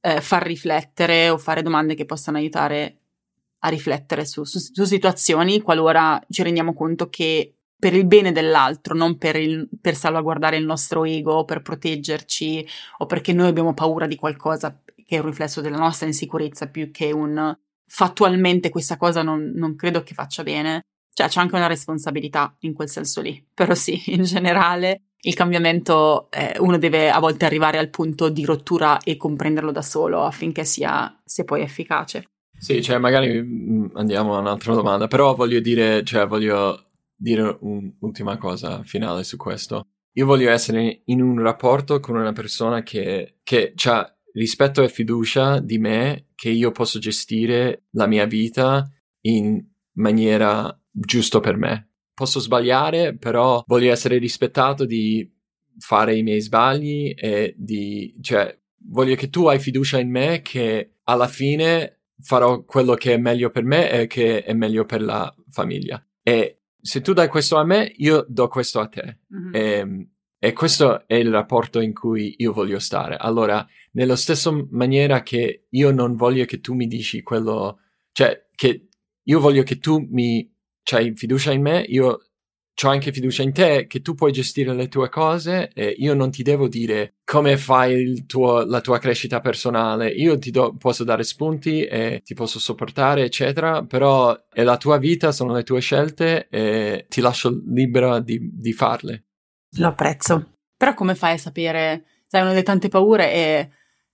[0.00, 2.98] eh, far riflettere o fare domande che possano aiutare
[3.60, 8.94] a riflettere su, su, su, situazioni qualora ci rendiamo conto che per il bene dell'altro,
[8.94, 12.66] non per, il, per salvaguardare il nostro ego, per proteggerci
[12.98, 16.90] o perché noi abbiamo paura di qualcosa che è un riflesso della nostra insicurezza più
[16.90, 17.56] che un
[17.94, 20.86] fattualmente questa cosa non, non credo che faccia bene.
[21.12, 23.44] Cioè c'è anche una responsabilità in quel senso lì.
[23.52, 28.46] Però sì, in generale il cambiamento eh, uno deve a volte arrivare al punto di
[28.46, 32.28] rottura e comprenderlo da solo affinché sia, sia poi efficace.
[32.58, 38.38] Sì, cioè magari mm, andiamo a un'altra domanda, però voglio dire, cioè voglio dire un'ultima
[38.38, 39.88] cosa finale su questo.
[40.14, 45.58] Io voglio essere in un rapporto con una persona che, che ha rispetto e fiducia
[45.60, 48.88] di me che io posso gestire la mia vita
[49.22, 49.64] in
[49.94, 51.90] maniera giusta per me.
[52.14, 55.30] Posso sbagliare, però voglio essere rispettato di
[55.78, 60.96] fare i miei sbagli e di, cioè, voglio che tu hai fiducia in me che
[61.04, 65.34] alla fine farò quello che è meglio per me e che è meglio per la
[65.50, 66.04] famiglia.
[66.22, 69.20] E se tu dai questo a me, io do questo a te.
[69.34, 69.54] Mm-hmm.
[69.54, 70.08] E,
[70.44, 73.14] e questo è il rapporto in cui io voglio stare.
[73.16, 77.78] Allora, nella stessa maniera che io non voglio che tu mi dici quello,
[78.10, 78.88] cioè che
[79.22, 80.52] io voglio che tu mi
[80.82, 84.88] c'hai fiducia in me, io ho anche fiducia in te che tu puoi gestire le
[84.88, 90.08] tue cose e io non ti devo dire come fai tuo, la tua crescita personale.
[90.08, 94.98] Io ti do, posso dare spunti e ti posso sopportare, eccetera, però è la tua
[94.98, 99.26] vita, sono le tue scelte e ti lascio libera di, di farle.
[99.76, 100.52] Lo apprezzo.
[100.76, 103.68] Però come fai a sapere, sai, una delle tante paure è,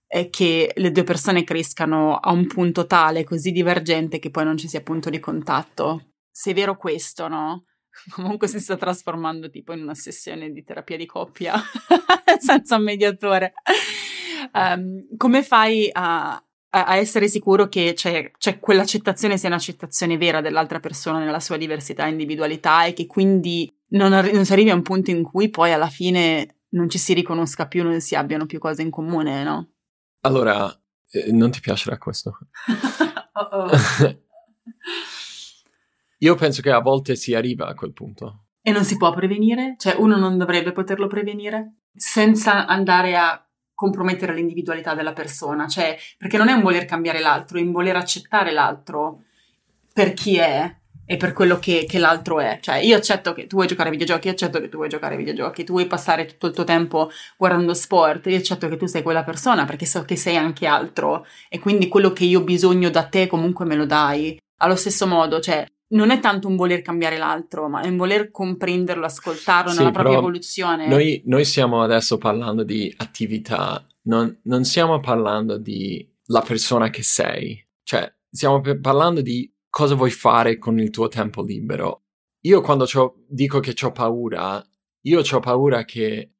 [0.05, 4.57] è che le due persone crescano a un punto tale, così divergente, che poi non
[4.57, 6.11] ci sia punto di contatto.
[6.31, 7.65] Se è vero questo, no?
[8.11, 11.55] Comunque si sta trasformando tipo in una sessione di terapia di coppia
[12.39, 13.53] senza un mediatore.
[14.53, 20.79] Um, come fai a, a, essere sicuro che c'è, c'è quell'accettazione sia un'accettazione vera dell'altra
[20.79, 24.75] persona nella sua diversità e individualità e che quindi non, arri- non si arrivi a
[24.75, 28.45] un punto in cui poi alla fine non ci si riconosca più, non si abbiano
[28.45, 29.69] più cose in comune, no?
[30.21, 30.69] Allora,
[31.11, 32.37] eh, non ti piacerà questo.
[36.21, 38.45] Io penso che a volte si arriva a quel punto.
[38.61, 39.75] E non si può prevenire?
[39.77, 41.75] Cioè uno non dovrebbe poterlo prevenire?
[41.93, 43.41] Senza andare a
[43.73, 47.95] compromettere l'individualità della persona, cioè perché non è un voler cambiare l'altro, è un voler
[47.95, 49.23] accettare l'altro
[49.93, 50.75] per chi è
[51.11, 52.59] e per quello che, che, l'altro è.
[52.61, 55.15] Cioè, io accetto che tu vuoi giocare ai videogiochi, io accetto che tu vuoi giocare
[55.15, 58.85] ai videogiochi, tu vuoi passare tutto il tuo tempo guardando sport, io accetto che tu
[58.85, 62.43] sei quella persona perché so che sei anche altro e quindi quello che io ho
[62.43, 64.37] bisogno da te comunque me lo dai.
[64.57, 68.29] Allo stesso modo, cioè, non è tanto un voler cambiare l'altro, ma è un voler
[68.29, 70.87] comprenderlo, ascoltarlo sì, nella propria evoluzione.
[70.87, 77.01] Noi, noi, stiamo adesso parlando di attività, non, non stiamo parlando di la persona che
[77.01, 82.05] sei, cioè stiamo parlando di cosa vuoi fare con il tuo tempo libero.
[82.41, 82.85] Io quando
[83.27, 84.63] dico che ho paura,
[85.01, 86.33] io ho paura che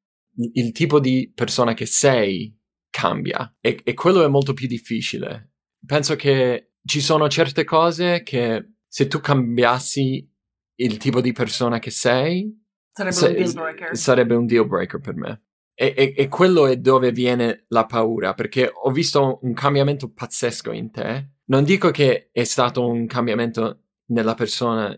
[0.54, 2.58] il tipo di persona che sei
[2.90, 5.54] cambia e, e quello è molto più difficile.
[5.86, 10.28] Penso che ci sono certe cose che se tu cambiassi
[10.76, 12.52] il tipo di persona che sei,
[12.92, 13.98] sarebbe, se, un, deal breaker.
[13.98, 15.44] sarebbe un deal breaker per me.
[15.74, 20.72] E, e, e, quello è dove viene la paura, perché ho visto un cambiamento pazzesco
[20.72, 21.30] in te.
[21.50, 24.96] Non dico che è stato un cambiamento nella persona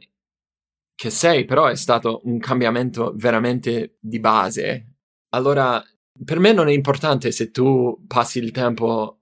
[0.94, 4.96] che sei, però è stato un cambiamento veramente di base.
[5.30, 5.82] Allora,
[6.26, 9.22] per me non è importante se tu passi il tempo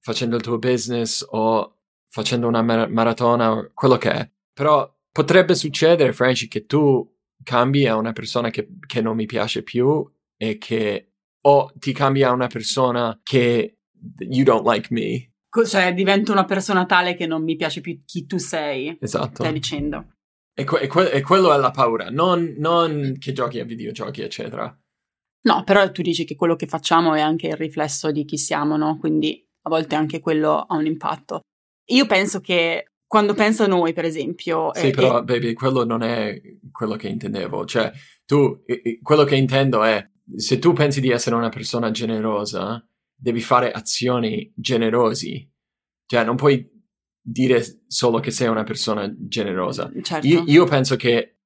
[0.00, 4.30] facendo il tuo business o facendo una mar- maratona o quello che è.
[4.52, 7.06] Però potrebbe succedere, Franci, che tu
[7.42, 12.22] cambi a una persona che, che non mi piace più e che o ti cambi
[12.22, 13.78] a una persona che
[14.18, 15.32] you don't like me.
[15.66, 18.96] Cioè, divento una persona tale che non mi piace più chi tu sei.
[19.00, 19.42] Esatto.
[19.42, 20.14] Stai dicendo.
[20.54, 24.22] E, que- e, que- e quello è la paura, non, non che giochi a videogiochi,
[24.22, 24.76] eccetera.
[25.42, 28.76] No, però tu dici che quello che facciamo è anche il riflesso di chi siamo,
[28.76, 28.98] no?
[28.98, 31.42] Quindi a volte anche quello ha un impatto.
[31.90, 34.74] Io penso che quando penso a noi, per esempio...
[34.74, 36.38] Sì, eh, però, eh, baby, quello non è
[36.70, 37.64] quello che intendevo.
[37.64, 37.90] Cioè,
[38.26, 38.64] tu,
[39.00, 40.06] quello che intendo è,
[40.36, 42.86] se tu pensi di essere una persona generosa,
[43.18, 45.50] devi fare azioni generosi.
[46.06, 46.66] Cioè, non puoi
[47.20, 49.90] dire solo che sei una persona generosa.
[50.02, 50.26] Certo.
[50.26, 51.38] Io, io penso che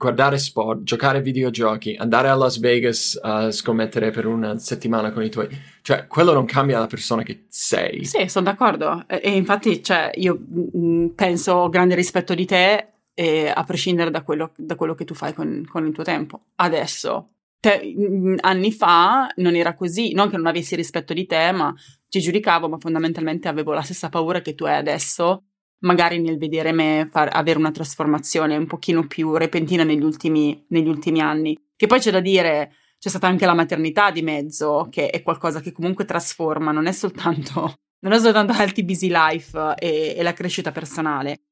[0.00, 5.28] guardare sport, giocare videogiochi, andare a Las Vegas a scommettere per una settimana con i
[5.28, 5.46] tuoi,
[5.82, 8.06] cioè quello non cambia la persona che sei.
[8.06, 9.04] Sì, sono d'accordo.
[9.06, 14.10] E, e infatti, cioè, io mh, mm, penso grande rispetto di te, e, a prescindere
[14.10, 16.40] da quello, da quello, che tu fai con, con il tuo tempo.
[16.56, 17.28] Adesso,
[17.60, 21.52] te, mh, mm, anni fa non era così, non che non avessi rispetto di te,
[21.52, 21.72] ma
[22.08, 25.44] ci giudicavo, ma fondamentalmente avevo la stessa paura che tu hai adesso
[25.80, 30.88] magari nel vedere me far, avere una trasformazione un pochino più repentina negli ultimi, negli
[30.88, 31.58] ultimi anni.
[31.76, 35.60] Che poi c'è da dire, c'è stata anche la maternità di mezzo, che è qualcosa
[35.60, 40.32] che comunque trasforma, non è soltanto, non è soltanto healthy busy life e, e la
[40.32, 41.42] crescita personale.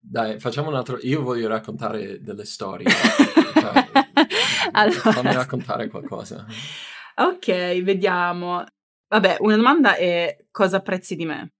[0.00, 0.98] Dai, facciamo un altro.
[1.02, 2.86] Io voglio raccontare delle storie.
[3.72, 3.90] cioè,
[4.72, 5.12] allora...
[5.12, 6.46] Fammi raccontare qualcosa.
[7.16, 8.64] Ok, vediamo.
[9.08, 11.52] Vabbè, una domanda è cosa apprezzi di me?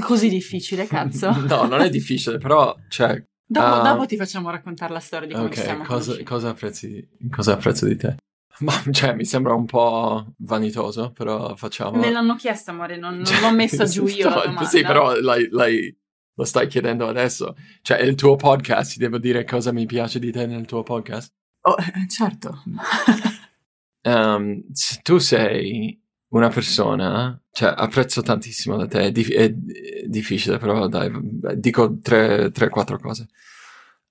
[0.00, 1.30] Così difficile, cazzo.
[1.46, 3.22] no, non è difficile, però, cioè...
[3.44, 7.06] Dopo, uh, dopo ti facciamo raccontare la storia di come okay, siamo cosa, cosa, apprezzi,
[7.30, 8.16] cosa apprezzo di te?
[8.60, 11.98] Ma, cioè, mi sembra un po' vanitoso, però facciamo...
[11.98, 15.94] Me l'hanno chiesto, amore, non, non l'ho messa giù io sto, Sì, però l'hai, l'hai,
[16.34, 17.56] lo stai chiedendo adesso.
[17.82, 20.82] Cioè, è il tuo podcast, ti devo dire cosa mi piace di te nel tuo
[20.82, 21.32] podcast?
[21.64, 21.76] Oh,
[22.08, 22.62] certo.
[24.04, 24.62] um,
[25.02, 29.52] tu sei una persona, cioè apprezzo tantissimo da te, è, di- è
[30.06, 31.10] difficile però dai,
[31.56, 33.28] dico tre, tre quattro cose.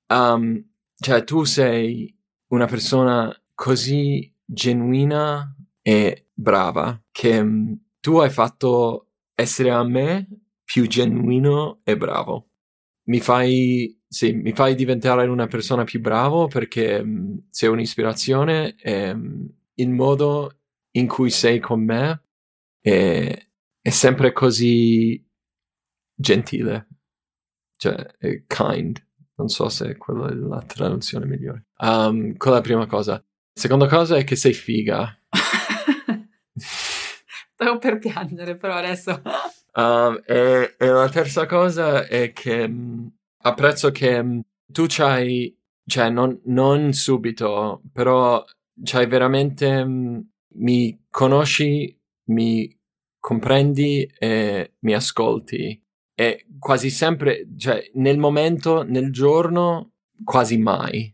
[0.08, 0.64] Um,
[0.96, 2.16] cioè tu sei
[2.48, 10.28] una persona così genuina e brava che um, tu hai fatto essere a me
[10.64, 12.50] più genuino e bravo.
[13.06, 19.16] Mi fai, sì, mi fai diventare una persona più bravo perché um, sei un'ispirazione e
[19.16, 19.46] mm,
[19.76, 20.58] il modo
[20.98, 22.22] in cui sei con me
[22.82, 23.48] è,
[23.82, 25.26] è sempre così
[26.14, 26.88] gentile,
[27.78, 28.06] cioè
[28.48, 29.02] kind.
[29.36, 31.68] Non so se quella è la traduzione migliore.
[31.78, 33.24] Um, quella è la prima cosa.
[33.54, 35.18] Seconda cosa è che sei figa.
[36.54, 39.22] Stavo per piangere, però adesso...
[39.74, 46.10] Um, e, e, la terza cosa è che mh, apprezzo che mh, tu c'hai, cioè
[46.10, 48.44] non, non subito, però
[48.84, 51.98] c'hai veramente, mh, mi conosci,
[52.30, 52.78] mi
[53.20, 55.82] comprendi e mi ascolti.
[56.14, 61.14] E quasi sempre, cioè nel momento, nel giorno, quasi mai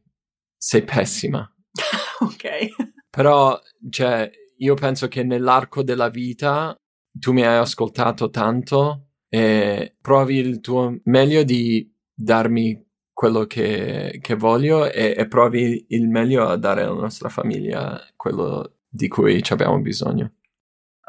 [0.58, 1.50] sei pessima.
[2.20, 3.06] ok.
[3.10, 3.60] Però,
[3.90, 6.76] cioè, io penso che nell'arco della vita
[7.12, 11.90] tu mi hai ascoltato tanto e provi il tuo meglio di
[12.20, 18.00] darmi quello che, che voglio e, e, provi il meglio a dare alla nostra famiglia
[18.16, 20.34] quello di cui abbiamo bisogno.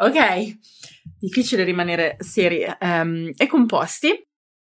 [0.00, 0.58] Ok,
[1.18, 4.26] difficile rimanere seri um, e composti.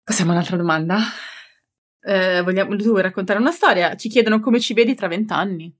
[0.04, 1.00] Passiamo a un'altra domanda.
[2.02, 3.96] Uh, vogliamo, tu vuoi raccontare una storia?
[3.96, 5.74] Ci chiedono come ci vedi tra vent'anni.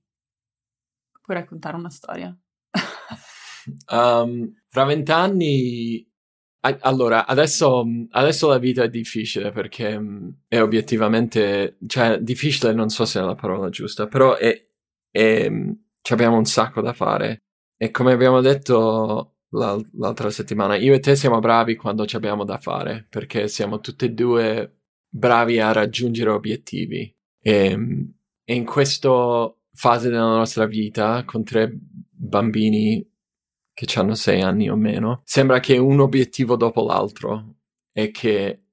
[1.20, 2.36] Puoi raccontare una storia?
[3.90, 6.11] um, fra vent'anni
[6.80, 13.04] allora, adesso, adesso, la vita è difficile perché mm, è obiettivamente, cioè, difficile non so
[13.04, 14.64] se è la parola giusta, però è,
[15.10, 15.70] è, mm,
[16.10, 17.38] abbiamo un sacco da fare.
[17.76, 22.58] E come abbiamo detto l'altra settimana, io e te siamo bravi quando ci abbiamo da
[22.58, 27.12] fare, perché siamo tutti e due bravi a raggiungere obiettivi.
[27.40, 28.02] E, mm,
[28.44, 31.76] e in questa fase della nostra vita, con tre
[32.10, 33.04] bambini
[33.86, 37.56] che hanno sei anni o meno, sembra che un obiettivo dopo l'altro
[37.92, 38.64] e che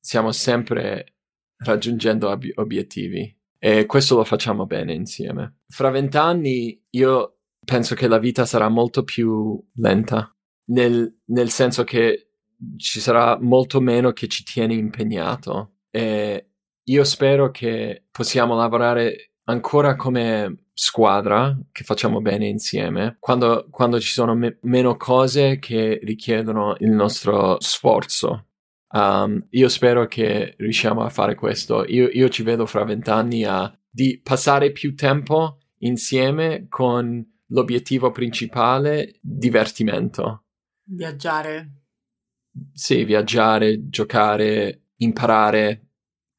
[0.00, 1.14] stiamo sempre
[1.58, 3.34] raggiungendo ob- obiettivi.
[3.58, 5.60] E questo lo facciamo bene insieme.
[5.68, 10.34] Fra vent'anni io penso che la vita sarà molto più lenta,
[10.70, 12.32] nel, nel senso che
[12.76, 15.76] ci sarà molto meno che ci tiene impegnato.
[15.90, 16.50] E
[16.82, 24.12] io spero che possiamo lavorare ancora come squadra che facciamo bene insieme quando, quando ci
[24.12, 28.46] sono me- meno cose che richiedono il nostro sforzo.
[28.94, 31.84] Um, io spero che riusciamo a fare questo.
[31.86, 39.18] Io, io ci vedo fra vent'anni a di passare più tempo insieme con l'obiettivo principale
[39.20, 40.44] divertimento.
[40.84, 41.82] Viaggiare.
[42.72, 45.91] Sì, viaggiare, giocare, imparare,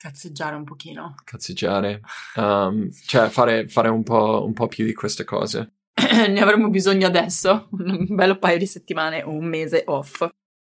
[0.04, 1.16] Cazzeggiare un pochino.
[1.24, 2.02] Cazzeggiare.
[2.36, 5.76] Um, cioè fare, fare un, po', un, po', più di queste cose.
[6.28, 7.70] ne avremo bisogno adesso.
[7.72, 10.28] Un bello paio di settimane o un mese off.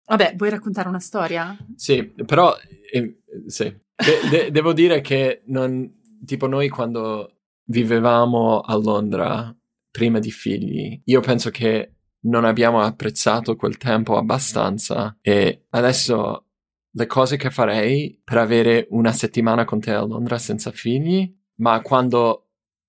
[0.06, 1.58] Vabbè, vuoi raccontare una storia?
[1.78, 2.54] Sì, però
[2.92, 3.74] eh, sì.
[3.96, 5.90] De- de- devo dire che non,
[6.26, 9.56] tipo noi quando vivevamo a Londra
[9.90, 16.48] prima di figli, io penso che non abbiamo apprezzato quel tempo abbastanza e adesso
[16.94, 21.82] le cose che farei per avere una settimana con te a Londra senza figli, ma
[21.82, 22.48] quando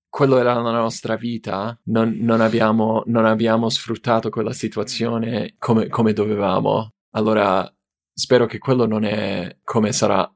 [0.08, 6.12] quello era la nostra vita, non, non, abbiamo, non abbiamo, sfruttato quella situazione come, come,
[6.12, 6.90] dovevamo.
[7.12, 7.66] Allora
[8.12, 10.30] spero che quello non è come sarà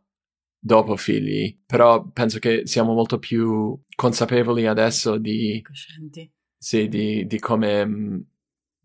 [0.58, 5.60] dopo figli, però penso che siamo molto più consapevoli adesso di...
[5.62, 6.32] Coscienti.
[6.56, 8.28] Sì, di, di come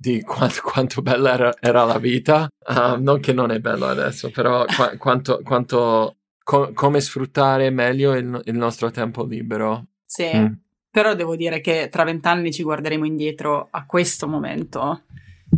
[0.01, 4.31] di quanto, quanto bella era, era, la vita, uh, non che non è bello adesso,
[4.31, 9.85] però qu- quanto, quanto co- come sfruttare meglio il, il, nostro tempo libero.
[10.03, 10.47] Sì, mm.
[10.89, 15.03] però devo dire che tra vent'anni ci guarderemo indietro a questo momento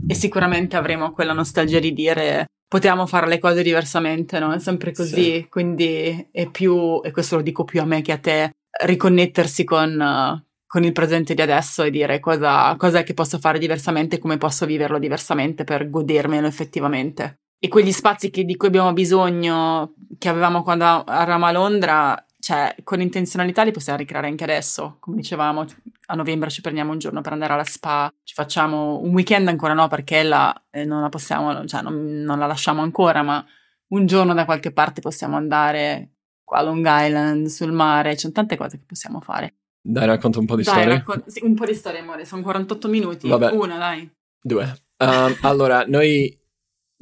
[0.06, 4.52] e sicuramente avremo quella nostalgia di dire potevamo fare le cose diversamente, no?
[4.52, 5.48] È sempre così, sì.
[5.50, 8.52] quindi è più, e questo lo dico più a me che a te,
[8.84, 9.98] riconnettersi con...
[10.00, 14.17] Uh, con il presente di adesso e dire cosa, cosa è che posso fare diversamente,
[14.17, 17.41] come posso viverlo diversamente per godermelo effettivamente.
[17.59, 22.74] E quegli spazi che, di cui abbiamo bisogno, che avevamo quando eravamo a Londra, cioè
[22.84, 24.97] con intenzionalità li possiamo ricreare anche adesso.
[24.99, 25.63] Come dicevamo,
[26.07, 29.74] a novembre ci prendiamo un giorno per andare alla spa, ci facciamo un weekend ancora
[29.76, 33.45] no, perché la, eh, non la possiamo, cioè non, non la lasciamo ancora, ma
[33.89, 36.13] un giorno da qualche parte possiamo andare
[36.43, 39.57] qua a Long Island, sul mare, ci sono tante cose che possiamo fare.
[39.86, 40.94] Dai, racconta un po' di dai, storie.
[40.96, 42.24] Raccon- sì, un po' di storie, amore.
[42.24, 43.28] Sono 48 minuti.
[43.28, 43.52] Vabbè.
[43.52, 44.10] Una, dai.
[44.42, 44.64] Due.
[44.98, 46.40] Um, allora, noi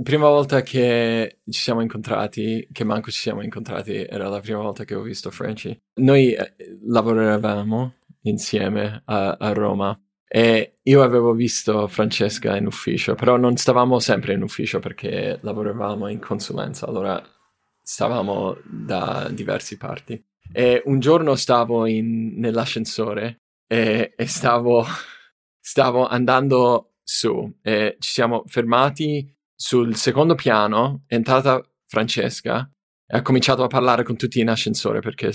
[0.02, 4.84] prima volta che ci siamo incontrati, che manco ci siamo incontrati, era la prima volta
[4.84, 5.80] che ho visto Franci.
[5.96, 6.56] Noi eh,
[6.88, 14.00] lavoravamo insieme a, a, Roma e io avevo visto Francesca in ufficio, però non stavamo
[14.00, 17.22] sempre in ufficio perché lavoravamo in consulenza, allora
[17.82, 20.24] stavamo da diverse parti.
[20.54, 24.86] E un giorno stavo in, nell'ascensore e, e stavo,
[25.60, 32.70] stavo, andando su e ci siamo fermati sul secondo piano, è entrata Francesca
[33.06, 35.32] e ha cominciato a parlare con tutti in ascensore perché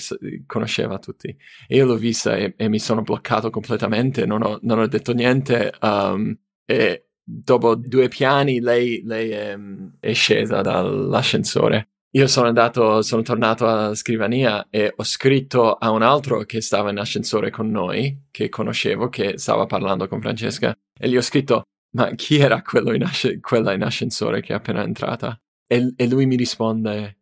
[0.47, 1.29] conosceva tutti.
[1.67, 5.13] E io l'ho vista e, e mi sono bloccato completamente, non ho, non ho detto
[5.13, 9.59] niente um, e dopo due piani lei, lei è,
[10.01, 11.91] è scesa dall'ascensore.
[12.17, 16.89] Io sono andato, sono tornato alla scrivania e ho scritto a un altro che stava
[16.91, 21.65] in ascensore con noi, che conoscevo, che stava parlando con Francesca, e gli ho scritto,
[21.91, 22.63] ma chi era
[22.95, 25.39] in asc- quella in ascensore che è appena entrata?
[25.67, 27.19] E, e lui mi risponde,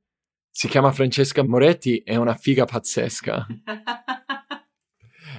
[0.49, 3.49] si chiama Francesca Moretti, è una figa pazzesca.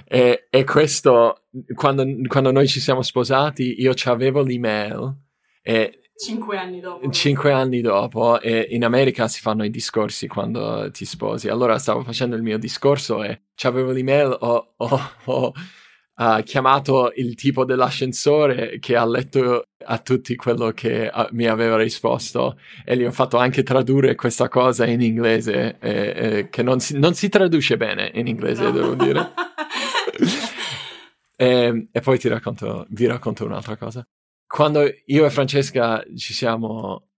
[0.04, 5.16] e, e, questo, quando, quando, noi ci siamo sposati, io avevo l'email
[5.62, 7.10] e Cinque anni dopo.
[7.10, 11.50] Cinque anni dopo, e in America si fanno i discorsi quando ti sposi.
[11.50, 15.54] Allora stavo facendo il mio discorso e avevo l'email, ho, ho, ho
[16.16, 21.76] uh, chiamato il tipo dell'ascensore che ha letto a tutti quello che uh, mi aveva
[21.76, 26.80] risposto e gli ho fatto anche tradurre questa cosa in inglese, eh, eh, che non
[26.80, 28.72] si, non si, traduce bene in inglese, no.
[28.72, 29.34] devo dire.
[31.36, 34.08] e, e, poi ti racconto, vi racconto un'altra cosa
[34.48, 37.10] quando io e Francesca ci siamo,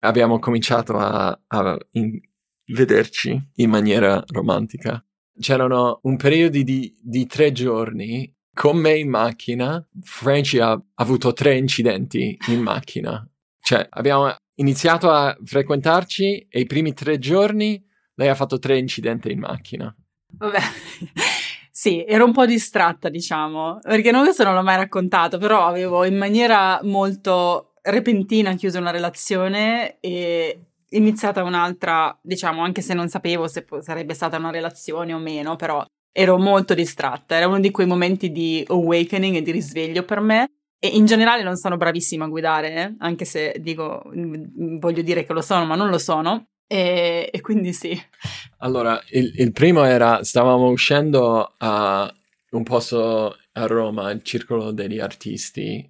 [0.00, 2.20] abbiamo cominciato a, a in,
[2.66, 5.04] vederci in maniera romantica,
[5.38, 9.86] c'erano un periodo di, di tre giorni con me in macchina.
[10.02, 13.28] Franci ha, avuto tre incidenti in macchina.
[13.60, 17.84] Cioè, abbiamo iniziato a frequentarci e i primi tre giorni
[18.14, 19.94] lei ha fatto tre incidenti in macchina.
[20.38, 20.58] Vabbè,
[21.86, 26.02] sì, ero un po' distratta, diciamo, perché non questo non l'ho mai raccontato, però avevo
[26.04, 33.46] in maniera molto repentina chiuso una relazione e iniziata un'altra, diciamo, anche se non sapevo
[33.46, 37.70] se po- sarebbe stata una relazione o meno, però ero molto distratta, era uno di
[37.70, 40.48] quei momenti di awakening e di risveglio per me.
[40.80, 42.94] E in generale non sono bravissima a guidare, eh?
[42.98, 46.46] anche se dico, voglio dire che lo sono, ma non lo sono.
[46.66, 47.98] E, e quindi sì.
[48.58, 52.12] Allora, il, il, primo era, stavamo uscendo a
[52.50, 55.88] un posto a Roma, il Circolo degli Artisti,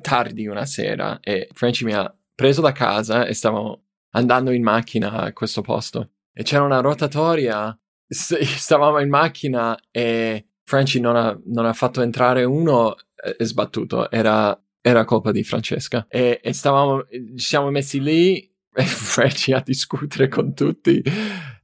[0.00, 5.12] tardi una sera e Franci mi ha preso da casa e stavamo andando in macchina
[5.12, 6.10] a questo posto.
[6.32, 7.76] E c'era una rotatoria,
[8.06, 12.94] stavamo in macchina e Franci non ha, non ha fatto entrare uno
[13.38, 16.06] e sbattuto, era, era colpa di Francesca.
[16.08, 18.54] E, e stavamo, ci siamo messi lì
[18.84, 21.02] Frecci a discutere con tutti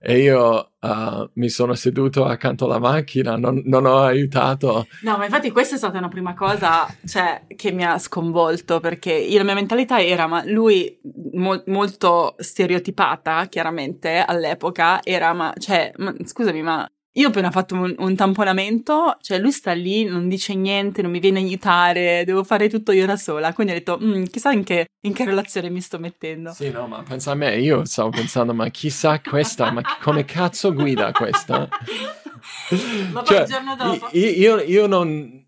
[0.05, 4.87] e io uh, mi sono seduto accanto alla macchina, non, non, ho aiutato.
[5.03, 9.13] No, ma infatti questa è stata una prima cosa cioè, che mi ha sconvolto perché
[9.13, 10.99] io, la mia mentalità era, ma lui
[11.35, 17.75] mo- molto stereotipata chiaramente all'epoca era, ma cioè, ma, scusami, ma io ho appena fatto
[17.75, 22.25] un, un, tamponamento, cioè lui sta lì, non dice niente, non mi viene a aiutare,
[22.25, 23.53] devo fare tutto io da sola.
[23.53, 26.53] Quindi ho detto, mm, chissà in che, in che, relazione mi sto mettendo.
[26.53, 30.73] Sì, no, ma pensa a me, io stavo pensando, ma chissà questa, ma come cazzo
[30.73, 31.69] guida questa?
[33.13, 34.09] ma poi cioè, il giorno dopo?
[34.13, 35.42] Io, io, io non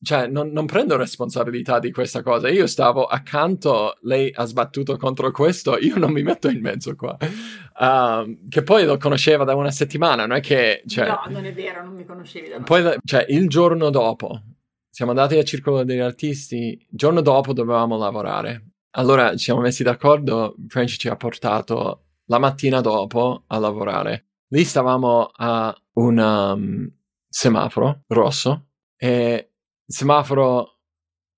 [0.00, 2.48] cioè, non, non, prendo responsabilità di questa cosa.
[2.48, 7.16] Io stavo accanto, lei ha sbattuto contro questo, io non mi metto in mezzo qua.
[7.20, 10.82] Uh, che poi lo conosceva da una settimana, non è che...
[10.86, 14.40] Cioè, no, non è vero, non mi conoscevi da una Poi, cioè, il giorno dopo,
[14.88, 18.70] siamo andati al Circolo degli Artisti, il giorno dopo dovevamo lavorare.
[18.92, 24.26] Allora ci siamo messi d'accordo, French ci ha portato la mattina dopo a lavorare.
[24.48, 26.90] Lì stavamo a un um,
[27.28, 29.47] semaforo rosso e
[29.88, 30.80] il semaforo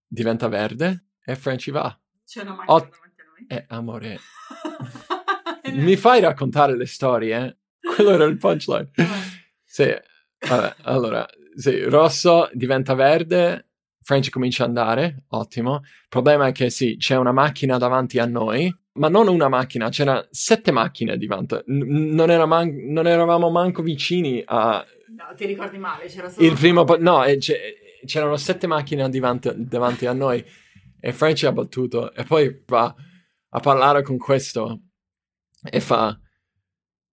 [0.06, 1.96] diventa verde e Frenchy va.
[2.26, 3.46] C'è una macchina Ot- davanti a noi.
[3.46, 4.18] Eh, amore.
[5.72, 7.36] Mi fai raccontare le storie?
[7.38, 7.56] Eh?
[7.94, 8.90] Quello era il punchline.
[9.62, 9.94] sì,
[10.48, 11.24] vabbè, allora,
[11.54, 13.68] sì, rosso diventa verde,
[14.02, 15.82] French comincia ad andare, ottimo.
[15.84, 19.90] Il problema è che sì, c'è una macchina davanti a noi, ma non una macchina,
[19.90, 21.54] c'erano sette macchine davanti.
[21.66, 24.84] N- non, era man- non eravamo manco vicini a...
[25.16, 26.44] No, ti ricordi male, c'era solo...
[26.44, 26.82] Il primo...
[26.82, 27.38] Po- no, e
[28.04, 30.44] c'erano sette macchine davanti, davanti a noi
[31.00, 32.94] e Franci ha battuto e poi va
[33.52, 34.80] a parlare con questo
[35.62, 36.18] e fa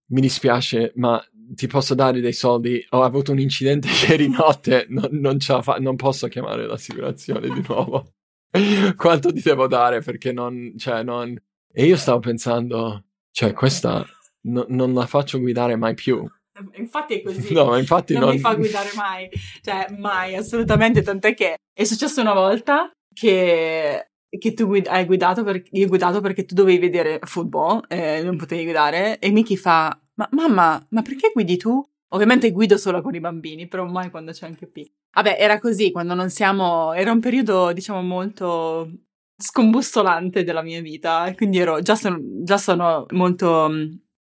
[0.09, 2.85] mi dispiace ma ti posso dare dei soldi?
[2.89, 8.13] Ho avuto un incidente ieri notte non, non, fa- non posso chiamare l'assicurazione di nuovo.
[8.95, 10.01] Quanto ti devo dare?
[10.01, 11.37] Perché non, cioè, non...
[11.71, 14.05] e io stavo pensando cioè questa
[14.41, 16.27] no, non la faccio guidare mai più
[16.75, 17.53] Infatti è così.
[17.53, 19.29] No, infatti non, non mi fa guidare mai.
[19.61, 21.01] Cioè, mai, assolutamente.
[21.01, 26.45] Tant'è che è successo una volta che, che tu guid- hai guidato, per- guidato perché
[26.45, 29.19] tu dovevi vedere football e non potevi guidare.
[29.19, 31.83] E Miki fa, ma mamma, ma perché guidi tu?
[32.11, 34.85] Ovviamente guido solo con i bambini, però mai quando c'è anche P.
[35.13, 36.93] Vabbè, era così, quando non siamo...
[36.93, 38.89] Era un periodo, diciamo, molto
[39.35, 43.69] scombussolante della mia vita, quindi ero, già, sono, già sono molto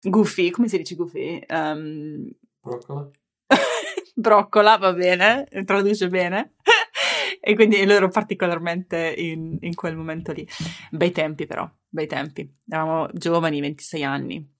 [0.03, 1.45] Goofy, come si dice Goofy?
[1.49, 2.29] Um...
[2.61, 3.11] Broccola.
[4.15, 6.55] Broccola, va bene, traduce bene.
[7.41, 10.47] e quindi loro particolarmente in, in, quel momento lì.
[10.91, 12.49] Bei tempi però, bei tempi.
[12.69, 14.51] Eravamo giovani, 26 anni.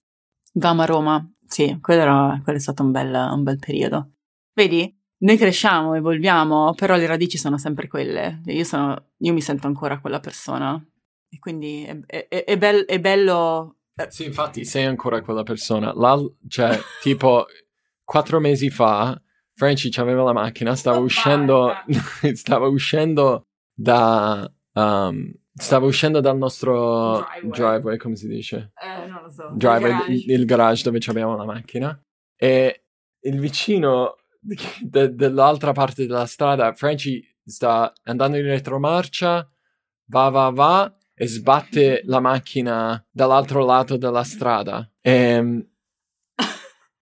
[0.53, 4.11] Vamo a Roma, sì, quello, era, quello è stato un bel, un bel periodo.
[4.53, 4.95] Vedi?
[5.19, 8.41] Noi cresciamo, evolviamo, però le radici sono sempre quelle.
[8.45, 10.83] Io, sono, io mi sento ancora quella persona.
[11.29, 13.77] E quindi è, è, è, bel, è bello
[14.09, 15.93] sì, infatti sei ancora quella persona.
[15.93, 16.17] La,
[16.47, 17.45] cioè, tipo,
[18.03, 19.19] quattro mesi fa,
[19.55, 21.73] Franci aveva la macchina, stava oh, uscendo,
[22.33, 24.51] stava uscendo da...
[24.73, 28.71] Um, stava uscendo dal nostro driveway, driveway come si dice?
[28.75, 29.47] Eh, non lo so.
[29.51, 32.03] Driveway, il garage, il garage dove abbiamo la macchina.
[32.35, 32.85] E
[33.21, 34.15] il vicino
[34.81, 39.47] de- dell'altra parte della strada, Franci sta andando in retromarcia,
[40.05, 44.89] va, va, va, e sbatte la macchina dall'altro lato della strada.
[44.99, 45.67] E, ehm,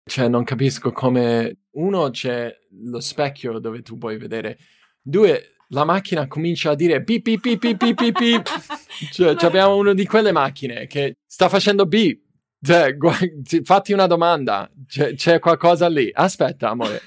[0.05, 1.59] cioè, non capisco come.
[1.73, 2.53] Uno, c'è
[2.83, 4.59] lo specchio dove tu puoi vedere.
[5.01, 8.19] Due, la macchina comincia a dire beep beep beep beep beep beep.
[8.19, 8.49] beep.
[9.13, 12.21] cioè, abbiamo una di quelle macchine che sta facendo beep.
[12.61, 14.69] Cioè, gu- fatti una domanda.
[14.89, 16.11] C'è, c'è qualcosa lì.
[16.13, 17.01] Aspetta, amore.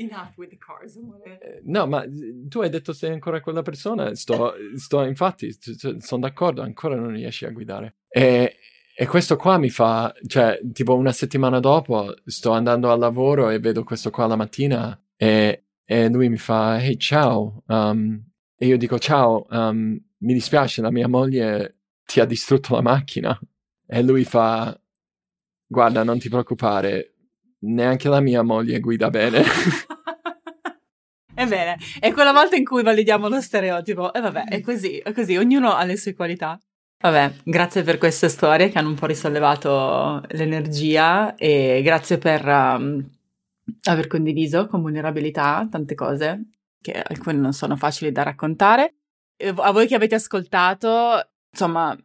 [0.00, 0.96] Enough with the cars.
[0.96, 2.04] Eh, no, ma
[2.48, 4.14] tu hai detto sei ancora quella persona.
[4.14, 5.54] Sto, sto infatti,
[5.98, 7.96] sono d'accordo, ancora non riesci a guidare.
[8.08, 8.56] E,
[8.96, 13.58] e questo qua mi fa, cioè, tipo una settimana dopo sto andando al lavoro e
[13.58, 17.62] vedo questo qua la mattina e, e lui mi fa, hey, ciao.
[17.66, 18.24] Um,
[18.56, 23.38] e io dico, ciao, um, mi dispiace, la mia moglie ti ha distrutto la macchina.
[23.86, 24.78] E lui fa,
[25.66, 27.16] guarda, non ti preoccupare,
[27.60, 29.42] neanche la mia moglie guida bene.
[31.34, 34.12] Ebbene, è quella volta in cui validiamo lo stereotipo.
[34.12, 36.58] E vabbè, è così, è così, ognuno ha le sue qualità.
[37.02, 43.02] Vabbè, grazie per queste storie che hanno un po' risollevato l'energia e grazie per um,
[43.84, 48.96] aver condiviso con vulnerabilità tante cose che alcune non sono facili da raccontare.
[49.36, 51.96] E a voi che avete ascoltato, insomma,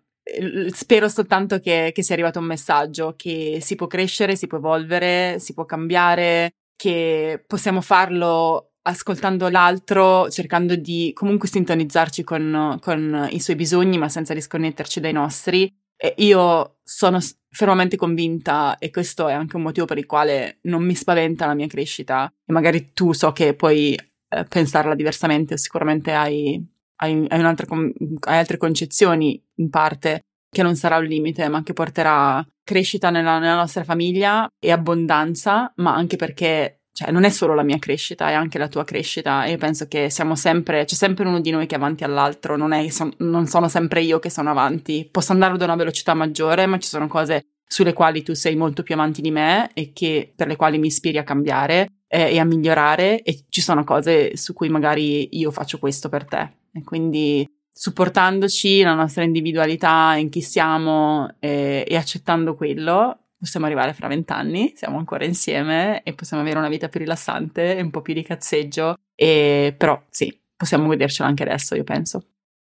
[0.72, 5.38] spero soltanto che, che sia arrivato un messaggio che si può crescere, si può evolvere,
[5.40, 13.40] si può cambiare, che possiamo farlo ascoltando l'altro, cercando di comunque sintonizzarci con, con i
[13.40, 15.72] suoi bisogni, ma senza disconnetterci dai nostri.
[15.98, 17.20] E io sono
[17.50, 21.54] fermamente convinta, e questo è anche un motivo per il quale non mi spaventa la
[21.54, 22.32] mia crescita.
[22.46, 26.64] E magari tu so che puoi eh, pensarla diversamente, sicuramente hai,
[26.98, 32.46] hai, hai, hai altre concezioni in parte che non sarà un limite, ma che porterà
[32.64, 37.64] crescita nella, nella nostra famiglia e abbondanza, ma anche perché cioè non è solo la
[37.64, 39.44] mia crescita, è anche la tua crescita.
[39.44, 42.56] E io penso che siamo sempre, c'è sempre uno di noi che è avanti all'altro,
[42.56, 46.14] non, è, son, non sono sempre io che sono avanti, posso andare ad una velocità
[46.14, 49.92] maggiore, ma ci sono cose sulle quali tu sei molto più avanti di me e
[49.92, 53.84] che, per le quali mi ispiri a cambiare eh, e a migliorare e ci sono
[53.84, 60.16] cose su cui magari io faccio questo per te e quindi supportandoci la nostra individualità
[60.16, 66.14] in chi siamo eh, e accettando quello possiamo arrivare fra vent'anni, siamo ancora insieme e
[66.14, 70.36] possiamo avere una vita più rilassante e un po' più di cazzeggio, e, però sì,
[70.56, 72.24] possiamo godercelo anche adesso, io penso.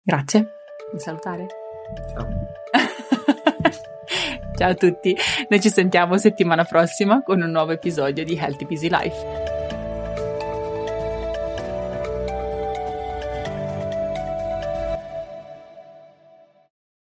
[0.01, 0.47] Grazie,
[0.91, 1.45] mi salutare?
[2.15, 2.27] Ciao.
[4.55, 5.15] Ciao a tutti,
[5.49, 9.52] noi ci sentiamo settimana prossima con un nuovo episodio di Healthy Busy Life.